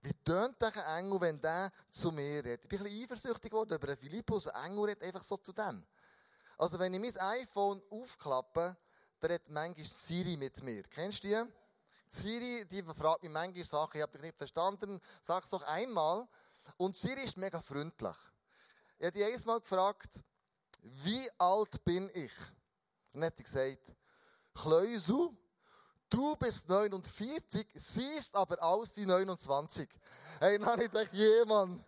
Wie 0.04 0.14
tönt 0.24 0.62
ein 0.64 1.04
Engel, 1.06 1.22
wenn 1.22 1.40
der 1.40 1.72
zu 1.92 2.12
mir 2.12 2.44
redet? 2.44 2.64
Ich 2.64 2.70
bin 2.70 2.80
ein 2.80 2.86
bisschen 2.86 3.04
eifersüchtig 3.04 3.52
geworden 3.52 3.74
über 3.76 3.96
Philippus. 3.96 4.48
Ein 4.48 4.72
Engel 4.72 4.86
redet 4.86 5.04
einfach 5.04 5.24
so 5.24 5.38
zu 5.38 5.54
dem. 5.54 5.86
Also 6.58 6.80
wenn 6.80 6.94
ich 6.94 7.00
mein 7.00 7.18
iPhone 7.40 7.82
aufklappe, 7.92 8.78
dann 9.20 9.32
redet 9.32 9.50
manchmal 9.50 9.86
Siri 9.86 10.38
mit 10.38 10.62
mir. 10.64 10.84
Kennst 10.84 11.24
du 11.24 11.28
die? 11.28 11.44
Siri, 12.08 12.66
die 12.66 12.84
fragt 12.84 13.22
mich 13.22 13.32
manchmal 13.32 13.64
Sachen, 13.64 13.98
ich 13.98 14.02
habe 14.02 14.12
dich 14.12 14.22
nicht 14.22 14.38
verstanden, 14.38 15.00
sag 15.22 15.44
es 15.44 15.52
doch 15.52 15.62
einmal. 15.64 16.28
Und 16.78 16.96
Siri 16.96 17.24
ist 17.24 17.38
mega 17.38 17.62
freundlich. 17.62 18.18
Ich 18.98 19.06
habe 19.06 19.12
die 19.12 19.20
jedes 19.20 19.46
Mal 19.46 19.60
gefragt, 19.60 20.24
wie 20.82 21.30
alt 21.38 21.84
bin 21.84 22.10
ich? 22.14 22.34
Dann 23.12 23.24
hat 23.24 23.38
sie 23.38 23.44
gesagt, 23.44 23.94
Kleusel, 24.54 25.30
du 26.10 26.36
bist 26.36 26.68
49, 26.68 27.68
siehst 27.76 28.36
aber 28.36 28.62
aus 28.62 28.98
wie 28.98 29.06
29. 29.06 29.88
Hey, 30.40 30.58
dann 30.58 30.68
habe 30.68 30.84
ich 30.84 30.92
gedacht, 30.92 31.14
jemand, 31.14 31.86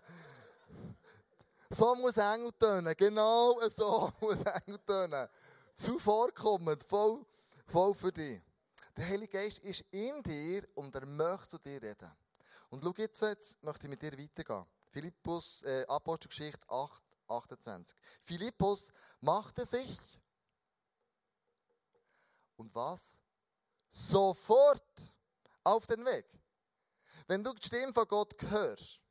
so 1.69 1.95
muss 1.95 2.17
Engel 2.17 2.51
tönen. 2.53 2.93
Genau 2.95 3.59
so 3.69 4.11
muss 4.19 4.41
Engel 4.43 4.79
tönen. 4.85 5.27
Zuvorkommend, 5.75 6.83
voll, 6.83 7.25
voll 7.67 7.93
für 7.93 8.11
dich. 8.11 8.39
Der 8.95 9.07
Heilige 9.07 9.39
Geist 9.39 9.59
ist 9.59 9.83
in 9.89 10.21
dir 10.21 10.67
und 10.75 10.93
er 10.93 11.05
möchte 11.05 11.49
zu 11.49 11.57
dir 11.57 11.81
reden. 11.81 12.11
Und 12.69 12.83
schau 12.83 12.93
jetzt, 12.97 13.21
jetzt 13.21 13.63
möchte 13.63 13.87
ich 13.87 13.89
mit 13.89 14.01
dir 14.01 14.11
weitergehen. 14.11 14.65
Philippus, 14.91 15.63
äh, 15.63 15.85
Apostelgeschichte 15.87 16.63
8, 16.69 17.03
28. 17.33 17.97
Philippus 18.21 18.91
machte 19.21 19.65
sich 19.65 19.99
und 22.55 22.73
was? 22.75 23.19
Sofort 23.91 24.83
auf 25.63 25.87
den 25.87 26.03
Weg. 26.05 26.25
Wenn 27.27 27.43
du 27.43 27.53
die 27.53 27.65
Stimme 27.65 27.93
von 27.93 28.07
Gott 28.07 28.33
hörst, 28.41 29.01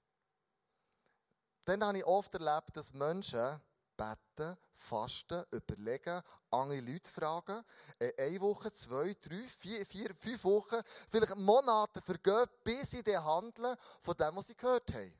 dann 1.64 1.84
habe 1.84 1.98
ich 1.98 2.04
oft 2.04 2.34
erlebt, 2.34 2.76
dass 2.76 2.92
Menschen 2.92 3.60
beten, 3.96 4.56
fasten, 4.72 5.44
überlegen, 5.52 6.20
andere 6.50 6.80
Leute 6.80 7.10
fragen, 7.10 7.64
äh, 7.98 8.12
eine 8.18 8.40
Woche, 8.40 8.72
zwei, 8.72 9.14
drei, 9.20 9.42
vier, 9.44 9.86
vier, 9.86 10.14
fünf 10.14 10.44
Wochen, 10.44 10.80
vielleicht 11.08 11.36
Monate 11.36 12.00
vergehen, 12.02 12.46
bis 12.64 12.90
sie 12.90 13.02
dann 13.02 13.24
handeln 13.24 13.76
von 14.00 14.16
dem, 14.16 14.36
was 14.36 14.48
sie 14.48 14.56
gehört 14.56 14.92
haben. 14.92 15.14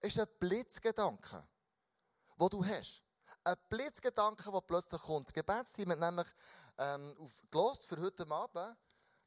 Es 0.00 0.16
ist 0.16 0.20
ein 0.20 0.28
Blitzgedanke, 0.38 1.46
den 2.36 2.48
du 2.48 2.64
hast. 2.64 3.02
Ein 3.44 3.56
Blitzgedanke, 3.68 4.50
der 4.50 4.60
plötzlich 4.60 5.02
kommt. 5.02 5.28
Das 5.28 5.34
Gebetsteam 5.34 5.90
hat 5.90 6.00
nämlich 6.00 6.28
ähm, 6.78 7.16
auf 7.18 7.42
für 7.84 8.00
heute 8.00 8.28
Abend 8.30 8.76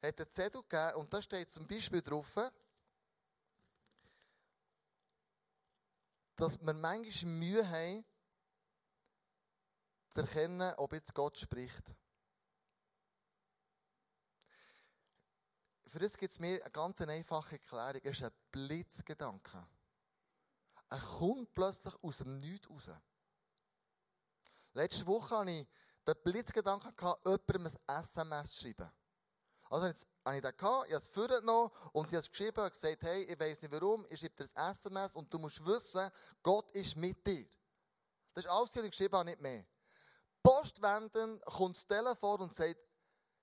hat 0.02 0.20
einen 0.20 0.30
Zettel 0.30 0.62
gegeben 0.64 0.96
und 0.96 1.14
da 1.14 1.22
steht 1.22 1.52
zum 1.52 1.68
Beispiel 1.68 2.02
drauf, 2.02 2.52
dass 6.36 6.60
wir 6.62 6.74
manchmal 6.74 7.34
Mühe 7.34 7.68
haben, 7.68 8.06
zu 10.10 10.22
erkennen, 10.22 10.74
ob 10.78 10.94
jetzt 10.94 11.14
Gott 11.14 11.38
spricht. 11.38 11.96
Für 15.88 16.00
das 16.00 16.18
gibt 16.18 16.32
es 16.32 16.40
mir 16.40 16.62
eine 16.62 16.72
ganz 16.72 17.02
einfache 17.02 17.56
Erklärung. 17.56 18.02
Es 18.04 18.20
ist 18.20 18.24
ein 18.24 18.32
Blitzgedanke. 18.52 19.66
Er 20.90 21.00
kommt 21.00 21.54
plötzlich 21.54 21.94
aus 22.02 22.20
dem 22.20 22.38
Nichts 22.40 22.70
raus. 22.70 22.90
Letzte 24.74 25.06
Woche 25.08 25.38
hatte 25.38 25.52
ich 25.52 25.68
den 26.08 26.16
Blitzgedanken, 26.24 26.94
jemandem 27.26 27.68
ein 27.88 28.00
SMS 28.00 28.52
zu 28.52 28.62
schreiben. 28.62 28.92
Also 29.70 29.88
jetzt 29.88 30.08
habe 30.24 30.38
ich 30.38 30.42
den 30.42 30.56
gehabt, 30.56 30.88
ich 30.88 30.94
habe 30.94 31.04
es 31.04 31.08
vorgenommen 31.08 31.72
und 31.92 32.08
ich 32.08 32.14
habe 32.14 32.20
es 32.20 32.30
geschrieben 32.30 32.64
und 32.64 32.72
gesagt, 32.72 33.02
hey, 33.02 33.24
ich 33.24 33.40
weiß 33.40 33.64
nicht 33.64 33.72
warum, 33.74 34.06
ich 34.10 34.20
schreibe 34.20 34.36
dir 34.36 34.50
ein 34.56 34.72
SMS 34.72 35.16
und 35.16 35.34
du 35.34 35.40
musst 35.40 35.66
wissen, 35.66 36.10
Gott 36.42 36.72
ist 36.72 36.96
mit 36.96 37.26
dir. 37.26 37.46
Das 38.34 38.46
ist 38.46 38.52
alles, 38.52 38.76
was 38.76 38.84
ich 38.84 38.92
geschrieben 38.92 39.16
habe, 39.16 39.30
nicht 39.30 39.42
mehr. 39.42 39.66
Post 40.42 40.82
wenden, 40.82 41.42
kommt 41.42 41.76
das 41.76 41.86
Telefon 41.86 42.42
und 42.42 42.54
sagt, 42.54 42.78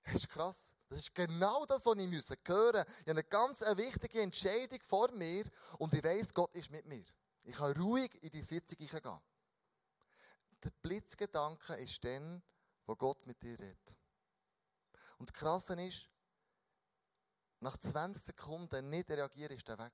das 0.03 0.15
ist 0.15 0.29
krass, 0.29 0.73
das 0.89 0.99
ist 0.99 1.13
genau 1.13 1.65
das, 1.65 1.85
was 1.85 1.95
ich 1.97 2.01
hören 2.01 2.15
musste. 2.15 2.33
Ich 2.33 2.49
habe 2.49 2.85
eine 3.05 3.23
ganz 3.23 3.61
wichtige 3.61 4.21
Entscheidung 4.21 4.81
vor 4.81 5.11
mir 5.11 5.43
und 5.77 5.93
ich 5.93 6.03
weiß, 6.03 6.33
Gott 6.33 6.55
ist 6.55 6.71
mit 6.71 6.85
mir. 6.85 7.05
Ich 7.45 7.55
kann 7.55 7.77
ruhig 7.77 8.11
in 8.23 8.31
die 8.31 8.43
Sitzung 8.43 8.77
gehen. 8.77 9.21
Der 10.63 10.71
Blitzgedanke 10.81 11.75
ist 11.75 12.03
dann, 12.03 12.41
wo 12.87 12.95
Gott 12.95 13.25
mit 13.27 13.41
dir 13.41 13.57
redet. 13.59 13.95
Und 15.19 15.29
das 15.29 15.33
Krasse 15.33 15.73
ist, 15.81 16.09
nach 17.59 17.77
20 17.77 18.23
Sekunden 18.23 18.89
nicht 18.89 19.09
reagieren, 19.09 19.55
ist 19.55 19.69
er 19.69 19.77
weg. 19.77 19.93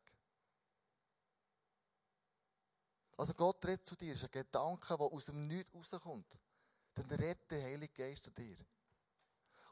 Also 3.18 3.34
Gott 3.34 3.64
redet 3.66 3.88
zu 3.88 3.96
dir, 3.96 4.14
ist 4.14 4.24
ein 4.24 4.32
Gedanke, 4.32 4.98
der 4.98 5.06
aus 5.06 5.26
dem 5.26 5.48
Nichts 5.48 5.74
rauskommt. 5.74 6.40
Dann 6.96 7.06
redet 7.12 7.52
der 7.52 7.64
Heilige 7.64 7.94
Geist 7.94 8.24
zu 8.24 8.32
dir. 8.32 8.58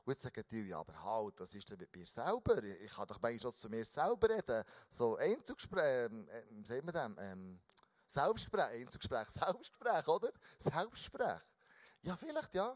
Und 0.10 0.14
jetzt 0.14 0.24
sagen 0.24 0.44
die, 0.50 0.62
ja, 0.64 0.80
aber 0.80 1.04
halt, 1.04 1.40
das 1.40 1.54
ist 1.54 1.70
dann 1.70 1.78
mit 1.78 1.96
mir 1.96 2.08
selber. 2.08 2.64
Ich 2.64 2.92
kann 2.92 3.06
doch 3.06 3.22
manchmal 3.22 3.40
schon 3.40 3.54
zu 3.54 3.70
mir 3.70 3.86
selber 3.86 4.28
reden. 4.28 4.64
So 4.90 5.16
Einzugsgespräch, 5.16 6.10
ähm, 6.10 6.28
äh, 6.30 6.46
wie 6.50 6.64
sagen 6.64 6.88
wir 6.88 6.94
das? 6.94 7.12
Ähm, 7.20 7.62
Selbstgespräch, 8.08 8.64
Einzugsgespräch, 8.72 9.28
Selbstgespräch, 9.46 10.08
oder? 10.08 10.32
Selbstgespräch. 10.58 11.42
Ja, 12.02 12.16
vielleicht, 12.16 12.56
ja. 12.56 12.76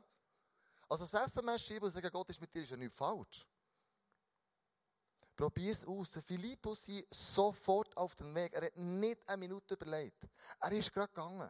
Also 0.87 1.05
das 1.05 1.25
SMS 1.25 1.65
schreiben 1.65 1.85
und 1.85 1.91
sagen, 1.91 2.11
Gott 2.11 2.29
ist 2.29 2.39
mit 2.39 2.53
dir, 2.53 2.61
ist 2.61 2.69
ja 2.69 2.77
nicht 2.77 2.93
falsch. 2.93 3.47
Probier 5.35 5.71
es 5.71 5.85
aus. 5.85 6.11
Der 6.11 6.21
Philippus 6.21 6.87
ist 6.87 7.33
sofort 7.33 7.97
auf 7.97 8.13
den 8.13 8.35
Weg. 8.35 8.53
Er 8.53 8.67
hat 8.67 8.77
nicht 8.77 9.27
eine 9.27 9.37
Minute 9.37 9.73
überlegt. 9.73 10.27
Er 10.59 10.71
ist 10.71 10.93
gerade 10.93 11.07
gegangen. 11.07 11.49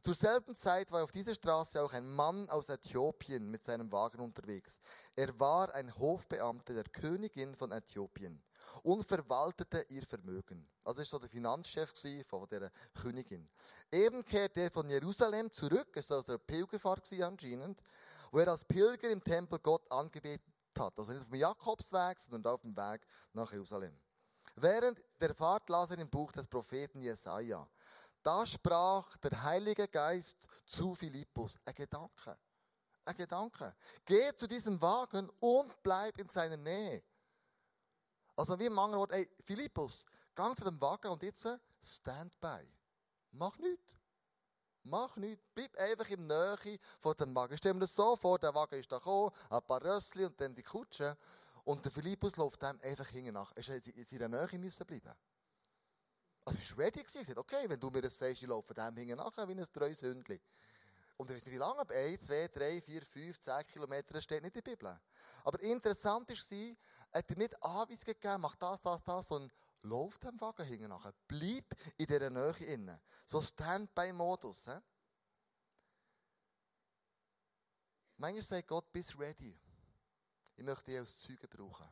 Zur 0.00 0.14
selben 0.14 0.54
Zeit 0.54 0.92
war 0.92 1.02
auf 1.02 1.10
dieser 1.10 1.34
Straße 1.34 1.82
auch 1.82 1.92
ein 1.92 2.08
Mann 2.14 2.48
aus 2.50 2.68
Äthiopien 2.68 3.50
mit 3.50 3.64
seinem 3.64 3.90
Wagen 3.90 4.20
unterwegs. 4.20 4.78
Er 5.16 5.38
war 5.40 5.74
ein 5.74 5.94
Hofbeamter 5.98 6.74
der 6.74 6.84
Königin 6.84 7.56
von 7.56 7.72
Äthiopien 7.72 8.40
und 8.84 9.04
verwaltete 9.04 9.84
ihr 9.88 10.06
Vermögen. 10.06 10.68
Also 10.84 11.02
ist 11.02 11.10
so 11.10 11.18
der 11.18 11.28
Finanzchef 11.28 11.92
von 12.26 12.48
der 12.48 12.70
Königin. 12.94 13.48
Eben 13.90 14.24
kehrte 14.24 14.60
er 14.60 14.70
von 14.70 14.88
Jerusalem 14.88 15.52
zurück, 15.52 15.88
es 15.94 16.08
war 16.10 16.18
also 16.18 16.32
eine 16.32 16.38
Pilgerfahrt 16.38 17.12
anscheinend, 17.20 17.82
wo 18.30 18.38
er 18.38 18.48
als 18.48 18.64
Pilger 18.64 19.10
im 19.10 19.22
Tempel 19.22 19.58
Gott 19.58 19.90
angebetet 19.90 20.46
hat. 20.78 20.96
Also 20.96 21.12
nicht 21.12 21.22
auf 21.22 21.28
dem 21.28 21.40
Jakobsweg, 21.40 22.20
sondern 22.20 22.54
auf 22.54 22.60
dem 22.60 22.76
Weg 22.76 23.00
nach 23.32 23.50
Jerusalem. 23.52 23.98
Während 24.54 24.98
der 25.20 25.34
Fahrt 25.34 25.68
las 25.68 25.90
er 25.90 25.98
im 25.98 26.08
Buch 26.08 26.32
des 26.32 26.46
Propheten 26.46 27.00
Jesaja. 27.00 27.68
Da 28.28 28.44
sprach 28.44 29.16
der 29.16 29.42
Heilige 29.42 29.88
Geist 29.88 30.36
zu 30.66 30.94
Philippus. 30.94 31.58
Ein 31.64 31.74
Gedanke. 31.74 32.36
Ein 33.06 33.16
Gedanke. 33.16 33.74
Geh 34.04 34.36
zu 34.36 34.46
diesem 34.46 34.78
Wagen 34.82 35.30
und 35.40 35.82
bleib 35.82 36.18
in 36.18 36.28
seiner 36.28 36.58
Nähe. 36.58 37.02
Also 38.36 38.58
wie 38.58 38.66
im 38.66 38.78
anderen 38.78 39.00
Wort, 39.00 39.12
ey, 39.12 39.26
Philippus, 39.42 40.04
gang 40.34 40.54
zu 40.58 40.64
dem 40.64 40.78
Wagen 40.78 41.08
und 41.08 41.22
jetzt 41.22 41.48
stand 41.82 42.38
by. 42.38 42.70
Mach 43.30 43.56
nichts. 43.56 43.96
Mach 44.82 45.16
nichts. 45.16 45.42
Bleib 45.54 45.74
einfach 45.78 46.10
im 46.10 46.26
Nähe 46.26 46.78
von 46.98 47.16
dem 47.16 47.34
Wagen. 47.34 47.56
Stell 47.56 47.72
dir 47.72 47.80
das 47.80 47.96
so 47.96 48.14
vor, 48.14 48.38
der 48.38 48.54
Wagen 48.54 48.78
ist 48.78 48.92
da 48.92 48.98
gekommen, 48.98 49.30
ein 49.48 49.62
paar 49.62 49.82
Rössli 49.82 50.26
und 50.26 50.38
dann 50.38 50.54
die 50.54 50.62
Kutsche. 50.62 51.16
Und 51.64 51.82
der 51.82 51.92
Philippus 51.92 52.36
läuft 52.36 52.60
dem 52.60 52.78
einfach 52.82 53.08
hinten 53.08 53.32
nach. 53.32 53.52
Er 53.54 53.62
hätte 53.62 53.90
in 53.90 54.04
seiner 54.04 54.28
Nähe 54.28 54.58
müssen 54.58 54.84
bleiben 54.84 55.14
Also 56.48 56.60
er 56.60 56.78
war 56.78 56.84
ready. 56.84 57.02
Gewesen. 57.02 57.38
Okay, 57.38 57.68
wenn 57.68 57.78
du 57.78 57.90
mir 57.90 58.00
das 58.00 58.16
sagst, 58.16 58.42
ich 58.42 58.48
laufe 58.48 58.72
dem 58.72 58.96
hinten 58.96 59.16
nach 59.16 59.36
wie 59.36 59.52
ein 59.52 59.72
treues 59.72 60.00
Hündchen. 60.00 60.40
Und 61.18 61.28
ich 61.30 61.36
weiß 61.36 61.44
nicht, 61.46 61.52
wie 61.52 61.58
lange, 61.58 61.90
1, 61.90 62.26
2, 62.26 62.48
3, 62.48 62.80
4, 62.80 63.02
5, 63.02 63.40
10 63.40 63.66
Kilometer, 63.66 64.20
steht 64.22 64.42
nicht 64.42 64.56
in 64.56 64.62
der 64.62 64.70
Bibel. 64.70 65.00
Aber 65.44 65.60
interessant 65.60 66.28
war, 66.30 66.76
er 67.10 67.18
hat 67.18 67.36
nicht 67.36 67.62
Anweisungen 67.62 68.04
gegeben, 68.04 68.40
mach 68.40 68.54
das, 68.54 68.80
das, 68.80 69.02
das, 69.02 69.28
sondern 69.28 69.50
lauf 69.82 70.18
dem 70.18 70.40
Wagen 70.40 70.64
hinten 70.64 70.88
nach. 70.88 71.12
Bleib 71.26 71.74
in 71.96 72.06
dieser 72.06 72.30
Nähe 72.30 72.72
innen. 72.72 73.00
So 73.26 73.42
Standby-Modus. 73.42 74.68
Manchmal 78.16 78.42
sagt 78.42 78.68
Gott, 78.68 78.92
bist 78.92 79.18
ready. 79.18 79.58
Ich 80.56 80.64
möchte 80.64 80.84
dich 80.84 80.98
als 80.98 81.16
Zeuge 81.18 81.48
brauchen. 81.48 81.88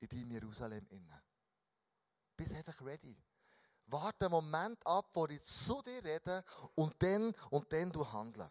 In 0.00 0.08
deinem 0.08 0.30
Jerusalem 0.32 0.86
innen. 0.88 1.22
Bist 2.36 2.54
einfach 2.54 2.80
ready. 2.82 3.16
Warte 3.86 4.26
einen 4.26 4.32
Moment 4.32 4.84
ab, 4.86 5.10
wo 5.14 5.26
ich 5.26 5.42
zu 5.42 5.80
dir 5.82 6.02
rede 6.04 6.44
und 6.74 7.00
dann 7.02 7.32
und 7.50 7.72
dann 7.72 7.92
du 7.92 8.10
handeln. 8.12 8.50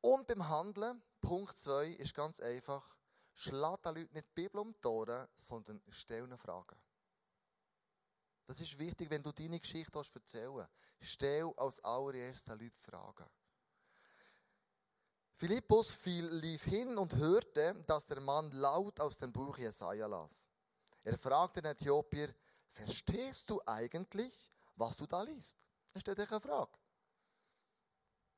Und 0.00 0.26
beim 0.26 0.48
Handeln, 0.48 1.02
Punkt 1.20 1.58
2, 1.58 1.88
ist 1.88 2.14
ganz 2.14 2.40
einfach, 2.40 2.96
schlag 3.34 3.82
den 3.82 3.96
Leuten 3.96 4.14
nicht 4.14 4.28
die 4.28 4.42
Bibel 4.42 4.60
um 4.60 4.72
die 4.72 4.86
Ohren, 4.86 5.28
sondern 5.36 5.82
stell 5.90 6.24
ihnen 6.24 6.38
Fragen. 6.38 6.80
Das 8.46 8.60
ist 8.60 8.78
wichtig, 8.78 9.10
wenn 9.10 9.22
du 9.22 9.30
deine 9.30 9.60
Geschichte 9.60 9.98
erzählen 9.98 10.54
willst. 10.54 10.70
Stell 11.02 11.52
als 11.56 11.78
allererstes 11.84 12.48
Leute 12.48 12.78
Fragen. 12.78 13.26
Philippus 15.34 15.94
fiel, 15.94 16.26
lief 16.26 16.64
hin 16.64 16.98
und 16.98 17.14
hörte, 17.16 17.74
dass 17.86 18.06
der 18.06 18.20
Mann 18.20 18.50
laut 18.52 18.98
aus 19.00 19.18
dem 19.18 19.32
Buch 19.32 19.56
Jesaja 19.56 20.06
las. 20.06 20.46
Er 21.02 21.16
fragte 21.16 21.62
den 21.62 21.72
Äthiopier, 21.72 22.34
verstehst 22.70 23.50
du 23.50 23.60
eigentlich, 23.66 24.50
was 24.76 24.96
du 24.96 25.06
da 25.06 25.22
liest? 25.22 25.56
Stellt 25.96 26.18
euch 26.18 26.30
eine 26.30 26.40
Frage. 26.40 26.72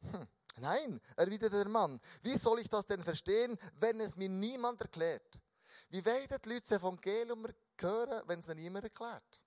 Hm. 0.01 0.29
Nein, 0.57 1.01
erwiderte 1.17 1.57
der 1.57 1.69
Mann, 1.69 2.01
wie 2.23 2.37
soll 2.37 2.61
ich 2.61 2.69
das 2.69 2.87
denn 2.87 3.03
verstehen, 3.03 3.57
wenn 3.77 4.01
es 4.01 4.17
mir 4.17 4.29
niemand 4.29 4.81
erklärt? 4.81 5.41
Wie 5.89 6.05
werden 6.05 6.39
die 6.45 6.49
Leute 6.49 6.61
das 6.61 6.71
Evangelium 6.73 7.47
hören, 7.79 8.23
wenn 8.27 8.41
es 8.41 8.49
ihnen 8.49 8.61
niemand 8.61 8.85
erklärt? 8.85 9.43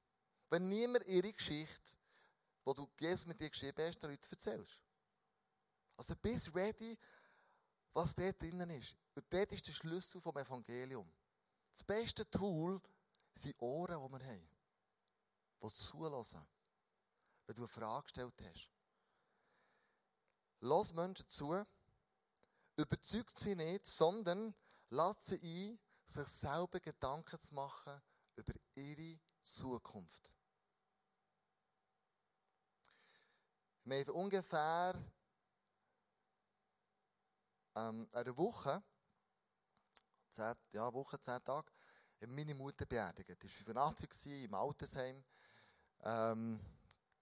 Wenn 0.49 0.67
niemand 0.67 1.05
ihre 1.05 1.31
Geschichte, 1.31 1.95
wo 2.63 2.73
du 2.73 2.87
Jesus 2.99 3.25
mit 3.25 3.39
dir 3.39 3.49
geschrieben 3.49 3.85
hast, 3.87 4.01
den 4.01 4.09
Leuten 4.09 4.27
erzählst. 4.31 4.81
Also 5.97 6.15
bist 6.15 6.53
ready, 6.55 6.97
was 7.93 8.15
dort 8.15 8.41
drinnen 8.41 8.69
ist. 8.71 8.95
Und 9.15 9.25
dort 9.29 9.51
ist 9.51 9.67
der 9.67 9.73
Schlüssel 9.73 10.19
vom 10.19 10.35
Evangelium. 10.37 11.09
Das 11.71 11.83
beste 11.83 12.29
Tool 12.29 12.81
sind 13.33 13.55
Ohren, 13.61 14.03
die 14.03 14.19
wir 14.19 14.27
haben. 14.27 14.54
Die 15.69 15.73
zulassen. 15.73 16.45
Wenn 17.45 17.55
du 17.55 17.63
eine 17.63 17.67
Frage 17.67 18.03
gestellt 18.03 18.41
hast. 18.43 18.69
Lass 20.61 20.93
Menschen 20.93 21.29
zu, 21.29 21.63
überzeugt 22.75 23.37
sie 23.37 23.55
nicht, 23.55 23.85
sondern 23.85 24.55
lass 24.89 25.25
sie 25.25 25.39
ein, 25.43 25.79
sich 26.05 26.27
selber 26.27 26.79
Gedanken 26.79 27.39
zu 27.41 27.53
machen 27.53 28.01
über 28.35 28.53
ihre 28.73 29.19
Zukunft. 29.43 30.29
Wir 33.83 33.99
haben 33.99 34.09
ungefähr 34.09 34.95
ähm, 37.75 38.09
einer 38.11 38.37
Woche, 38.37 38.83
zehn, 40.29 40.55
ja, 40.71 40.91
Woche, 40.91 41.21
zehn 41.21 41.43
Tage, 41.43 41.71
meine 42.27 42.55
Mutter 42.55 42.85
beerdigt. 42.85 43.29
Sie 43.43 43.67
war 43.67 43.89
85 43.91 44.43
im 44.43 44.53
Altersheim. 44.53 45.23
Ähm, 46.05 46.59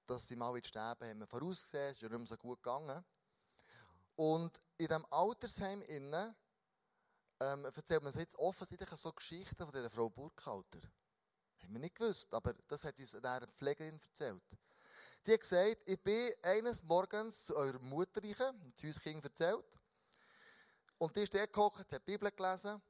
dass 0.05 0.27
sie 0.27 0.35
mal 0.35 0.61
sterben 0.63 1.09
haben 1.09 1.19
wir 1.19 1.27
vorausgesehen, 1.27 1.85
es 1.85 1.93
ist 1.93 2.01
ja 2.01 2.09
nicht 2.09 2.17
mehr 2.17 2.27
so 2.27 2.37
gut 2.37 2.61
gegangen. 2.61 3.03
Und 4.15 4.61
in 4.77 4.87
diesem 4.87 5.05
Altersheim 5.09 5.81
innen, 5.83 6.35
ähm, 7.39 7.65
erzählt 7.65 8.03
man 8.03 8.13
jetzt 8.13 8.35
offensichtlich 8.35 8.89
so 8.91 9.11
Geschichten 9.11 9.63
von 9.63 9.71
dieser 9.71 9.89
Frau 9.89 10.09
Burkhalter. 10.09 10.81
Haben 11.61 11.73
wir 11.73 11.79
nicht 11.79 11.95
gewusst, 11.95 12.33
aber 12.33 12.53
das 12.67 12.83
hat 12.83 12.99
uns 12.99 13.15
eine 13.15 13.47
Pflegerin 13.47 13.99
erzählt. 13.99 14.43
Die 15.25 15.33
hat 15.33 15.39
gesagt, 15.39 15.77
ich 15.85 16.01
bin 16.01 16.31
eines 16.41 16.83
Morgens 16.83 17.45
zu 17.45 17.55
eurer 17.55 17.79
Mutter 17.79 18.19
gekommen, 18.19 18.73
zu 18.75 18.87
uns 18.87 18.99
Kind 18.99 19.23
erzählt. 19.23 19.79
Und 20.97 21.15
die 21.15 21.21
ist 21.21 21.33
dort 21.33 21.45
gekocht, 21.45 21.91
hat 21.91 22.05
die 22.07 22.11
Bibel 22.11 22.29
gelesen. 22.29 22.81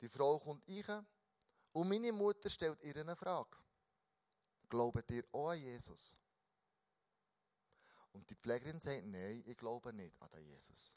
Die 0.00 0.08
Frau 0.08 0.38
kommt 0.38 0.68
rein. 0.68 1.06
Und 1.72 1.88
meine 1.88 2.12
Mutter 2.12 2.48
stellt 2.48 2.80
ihr 2.84 2.96
eine 2.96 3.16
Frage. 3.16 3.63
Glaubt 4.74 5.08
ihr 5.12 5.24
auch 5.30 5.50
an 5.50 5.60
Jesus? 5.60 6.16
Und 8.10 8.28
die 8.28 8.34
Pflegerin 8.34 8.80
sagt, 8.80 9.04
nein, 9.04 9.44
ich 9.46 9.56
glaube 9.56 9.92
nicht 9.92 10.20
an 10.20 10.28
den 10.32 10.44
Jesus. 10.46 10.96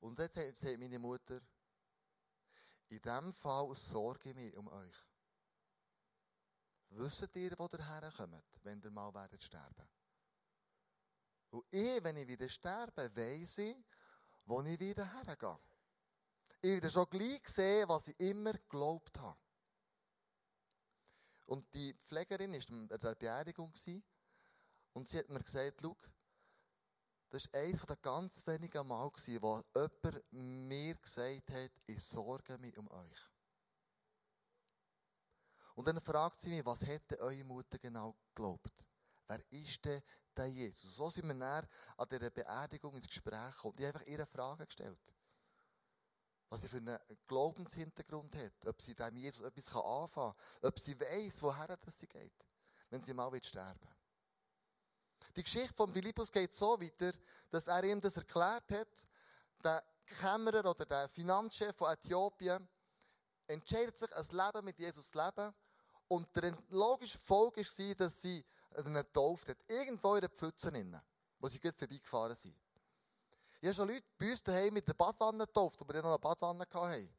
Und 0.00 0.18
jetzt 0.18 0.34
sagt 0.34 0.78
meine 0.78 0.98
Mutter, 0.98 1.40
in 2.90 3.00
diesem 3.00 3.32
Fall 3.32 3.74
sorge 3.74 4.28
ich 4.28 4.34
mich 4.34 4.54
um 4.54 4.68
euch. 4.68 4.96
Wisst 6.90 7.34
ihr, 7.36 7.58
wo 7.58 7.70
ihr 7.72 7.86
herkommt, 7.86 8.44
wenn 8.64 8.82
ihr 8.82 8.90
mal 8.90 9.14
werdet 9.14 9.42
sterben? 9.42 9.88
Und 11.48 11.64
ich, 11.70 12.04
wenn 12.04 12.18
ich 12.18 12.28
wieder 12.28 12.50
sterbe, 12.50 13.16
weiss 13.16 13.56
ich, 13.56 13.78
wo 14.44 14.60
ich 14.60 14.78
wieder 14.78 15.10
hergehe. 15.10 15.58
Ich 16.60 16.68
werde 16.68 16.90
schon 16.90 17.08
gleich 17.08 17.48
sehen, 17.48 17.88
was 17.88 18.08
ich 18.08 18.20
immer 18.20 18.52
geglaubt 18.52 19.18
habe. 19.18 19.38
Und 21.48 21.72
die 21.72 21.94
Pflegerin 21.94 22.52
war 22.52 22.94
an 22.94 23.00
der 23.00 23.14
Beerdigung 23.14 23.72
und 24.92 25.08
sie 25.08 25.18
hat 25.18 25.30
mir 25.30 25.42
gesagt, 25.42 25.80
schau, 25.80 25.96
das 27.30 27.50
war 27.50 27.60
eines 27.60 27.86
der 27.86 27.96
ganz 27.96 28.46
wenigen 28.46 28.86
Mal, 28.86 29.10
wo 29.40 29.62
jemand 29.72 30.32
mir 30.32 30.94
gesagt 30.96 31.50
hat, 31.50 31.70
ich 31.86 32.04
sorge 32.04 32.58
mich 32.58 32.76
um 32.76 32.86
euch. 32.90 33.30
Und 35.74 35.88
dann 35.88 35.98
fragt 36.02 36.38
sie 36.42 36.50
mich, 36.50 36.66
was 36.66 36.82
hätte 36.82 37.18
eure 37.18 37.44
Mutter 37.44 37.78
genau 37.78 38.14
geglaubt? 38.34 38.84
Wer 39.26 39.40
ist 39.50 39.82
denn 39.86 40.02
der 40.36 40.48
Jesus? 40.48 40.96
So 40.96 41.08
sind 41.08 41.28
wir 41.28 41.34
näher 41.34 41.66
an 41.96 42.08
dieser 42.10 42.30
Beerdigung 42.30 42.94
ins 42.94 43.06
Gespräch 43.06 43.54
gekommen. 43.54 43.76
Die 43.78 43.86
einfach 43.86 44.06
ihre 44.06 44.26
Fragen 44.26 44.66
gestellt. 44.66 45.00
Was 46.50 46.62
sie 46.62 46.68
für 46.68 46.78
einen 46.78 46.98
Glaubenshintergrund 47.26 48.34
hat. 48.36 48.66
Ob 48.66 48.80
sie 48.80 48.94
dem 48.94 49.16
Jesus 49.16 49.44
etwas 49.44 49.74
anfangen 49.74 50.34
kann. 50.34 50.68
Ob 50.68 50.78
sie 50.78 50.98
weiß, 50.98 51.42
woher 51.42 51.76
das 51.76 51.98
sie 51.98 52.06
geht. 52.06 52.44
Wenn 52.90 53.02
sie 53.02 53.14
mal 53.14 53.30
sterben 53.42 53.80
will. 53.80 53.98
Die 55.36 55.42
Geschichte 55.42 55.74
von 55.74 55.92
Philippus 55.92 56.32
geht 56.32 56.54
so 56.54 56.80
weiter, 56.80 57.12
dass 57.50 57.66
er 57.66 57.84
ihm 57.84 58.00
das 58.00 58.16
erklärt 58.16 58.70
hat. 58.72 59.08
Der 59.62 59.84
Kämmerer 60.06 60.70
oder 60.70 60.86
der 60.86 61.08
Finanzchef 61.08 61.76
von 61.76 61.92
Äthiopien 61.92 62.66
entscheidet 63.46 63.98
sich, 63.98 64.16
ein 64.16 64.26
Leben 64.30 64.64
mit 64.64 64.78
Jesus 64.78 65.10
zu 65.10 65.18
leben. 65.18 65.54
Und 66.08 66.34
der 66.34 66.56
logische 66.70 67.18
Folge 67.18 67.62
war, 67.62 67.94
dass 67.94 68.22
sie 68.22 68.44
ihn 68.78 68.94
getauft 68.94 69.48
hat. 69.48 69.58
Irgendwo 69.68 70.14
in 70.14 70.22
der 70.22 70.30
Pfütze, 70.30 70.72
wo 71.38 71.48
sie 71.48 71.60
gut 71.60 71.78
vorbeigefahren 71.78 72.34
sind. 72.34 72.56
Ich 73.60 73.66
habe 73.66 73.74
schon 73.74 73.88
Leute 73.88 74.06
bei 74.16 74.30
uns 74.30 74.42
daheim 74.42 74.74
mit 74.74 74.86
der 74.86 74.94
Badwanne 74.94 75.46
getauft, 75.46 75.80
aber 75.80 75.92
die 75.92 75.98
noch 75.98 76.10
eine 76.10 76.18
Badwanne 76.18 76.64
hatten. 76.72 77.14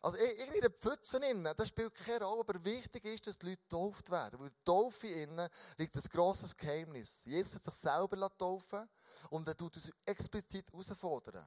Also 0.00 0.16
irgendwie 0.16 0.58
in 0.58 0.60
der 0.60 0.70
Pfütze 0.70 1.16
innen, 1.16 1.52
das 1.56 1.68
spielt 1.68 1.92
keine 1.92 2.24
Rolle, 2.24 2.40
aber 2.40 2.64
wichtig 2.64 3.04
ist, 3.04 3.26
dass 3.26 3.36
die 3.36 3.46
Leute 3.46 3.62
getauft 3.62 4.08
werden. 4.10 4.38
Weil 4.38 4.52
Taufe 4.64 5.08
innen 5.08 5.48
liegt 5.76 5.96
ein 5.96 6.02
grosses 6.02 6.56
Geheimnis. 6.56 7.24
Jesus 7.24 7.56
hat 7.56 7.64
sich 7.64 7.74
selber 7.74 8.30
taufen 8.38 8.88
und 9.30 9.48
er 9.48 9.56
tut 9.56 9.76
uns 9.76 9.90
explizit 10.04 10.70
herausfordern, 10.70 11.46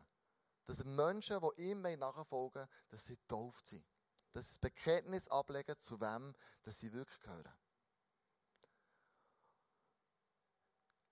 dass 0.66 0.84
Menschen, 0.84 1.40
die 1.40 1.72
ihm 1.72 1.82
nachfolgen 1.82 2.68
dass 2.90 3.06
sie 3.06 3.16
getauft 3.16 3.70
sind. 3.70 3.86
Dass 4.34 4.48
sie 4.48 4.56
das 4.56 4.60
Bekenntnis 4.60 5.30
ablegen, 5.30 5.80
zu 5.80 6.00
wem 6.02 6.36
dass 6.64 6.80
sie 6.80 6.92
wirklich 6.92 7.20
gehören. 7.22 7.56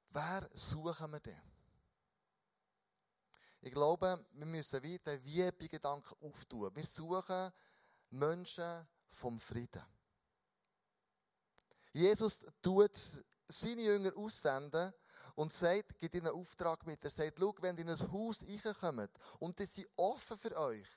Wer 0.10 0.50
suchen 0.54 1.12
wir 1.12 1.20
denn? 1.22 1.59
Ich 3.62 3.72
glaube, 3.72 4.26
wir 4.32 4.46
müssen 4.46 4.82
wieder 4.82 5.18
den 5.18 5.26
Wie-Gedanken 5.26 6.16
auftun. 6.22 6.74
Wir 6.76 6.86
suchen 6.86 7.52
Menschen 8.10 8.88
vom 9.10 9.40
Frieden. 9.40 9.84
Jesus 11.92 12.46
tut 12.62 12.98
seine 13.48 13.82
Jünger 13.82 14.16
aussenden 14.16 14.94
und 15.36 15.52
sagt, 15.52 15.98
gibt 15.98 16.16
ihnen 16.16 16.28
einen 16.28 16.36
Auftrag 16.36 16.86
mit. 16.86 17.04
Er 17.04 17.10
sagt, 17.10 17.40
schau, 17.40 17.54
wenn 17.60 17.76
ihr 17.78 17.82
in 17.82 17.90
ein 17.90 18.12
Haus 18.12 18.44
reinkommt 18.44 19.12
und 19.40 19.60
das 19.60 19.74
sind 19.74 19.90
offen 19.96 20.38
für 20.38 20.56
euch, 20.58 20.88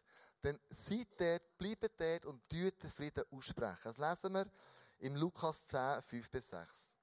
dann 0.43 0.59
seid 0.69 1.09
dort, 1.19 1.59
bleibt 1.59 2.01
dort 2.01 2.27
und 2.27 2.49
tut 2.49 2.83
den 2.83 2.91
Frieden 2.91 3.25
aussprechen. 3.31 3.93
Das 3.97 3.99
lesen 3.99 4.35
wir 4.35 4.51
im 4.99 5.17
Lukas 5.17 5.67
10, 5.69 6.03
5 6.03 6.31
bis 6.31 6.49
6. 6.51 6.97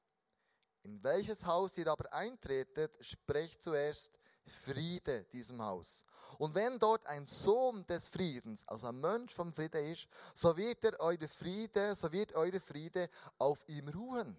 In 0.84 1.04
welches 1.04 1.46
Haus 1.46 1.78
ihr 1.78 1.88
aber 1.88 2.12
eintretet, 2.14 2.98
sprecht 3.04 3.64
zuerst 3.64 4.12
Friede 4.50 5.26
diesem 5.26 5.62
Haus. 5.62 6.04
Und 6.38 6.54
wenn 6.56 6.80
dort 6.80 7.06
ein 7.08 7.26
Sohn 7.26 7.86
des 7.88 8.08
Friedens, 8.08 8.68
also 8.68 8.88
ein 8.88 9.00
Mensch 9.00 9.34
vom 9.34 9.54
Frieden 9.54 9.86
ist, 9.86 10.08
so 10.34 10.56
wird 10.58 10.84
er 10.84 11.00
eure 11.00 11.28
Friede, 11.28 11.96
so 11.96 12.12
wird 12.12 12.36
eure 12.36 12.60
Friede 12.60 13.10
auf 13.38 13.64
ihm 13.68 13.88
ruhen. 13.90 14.38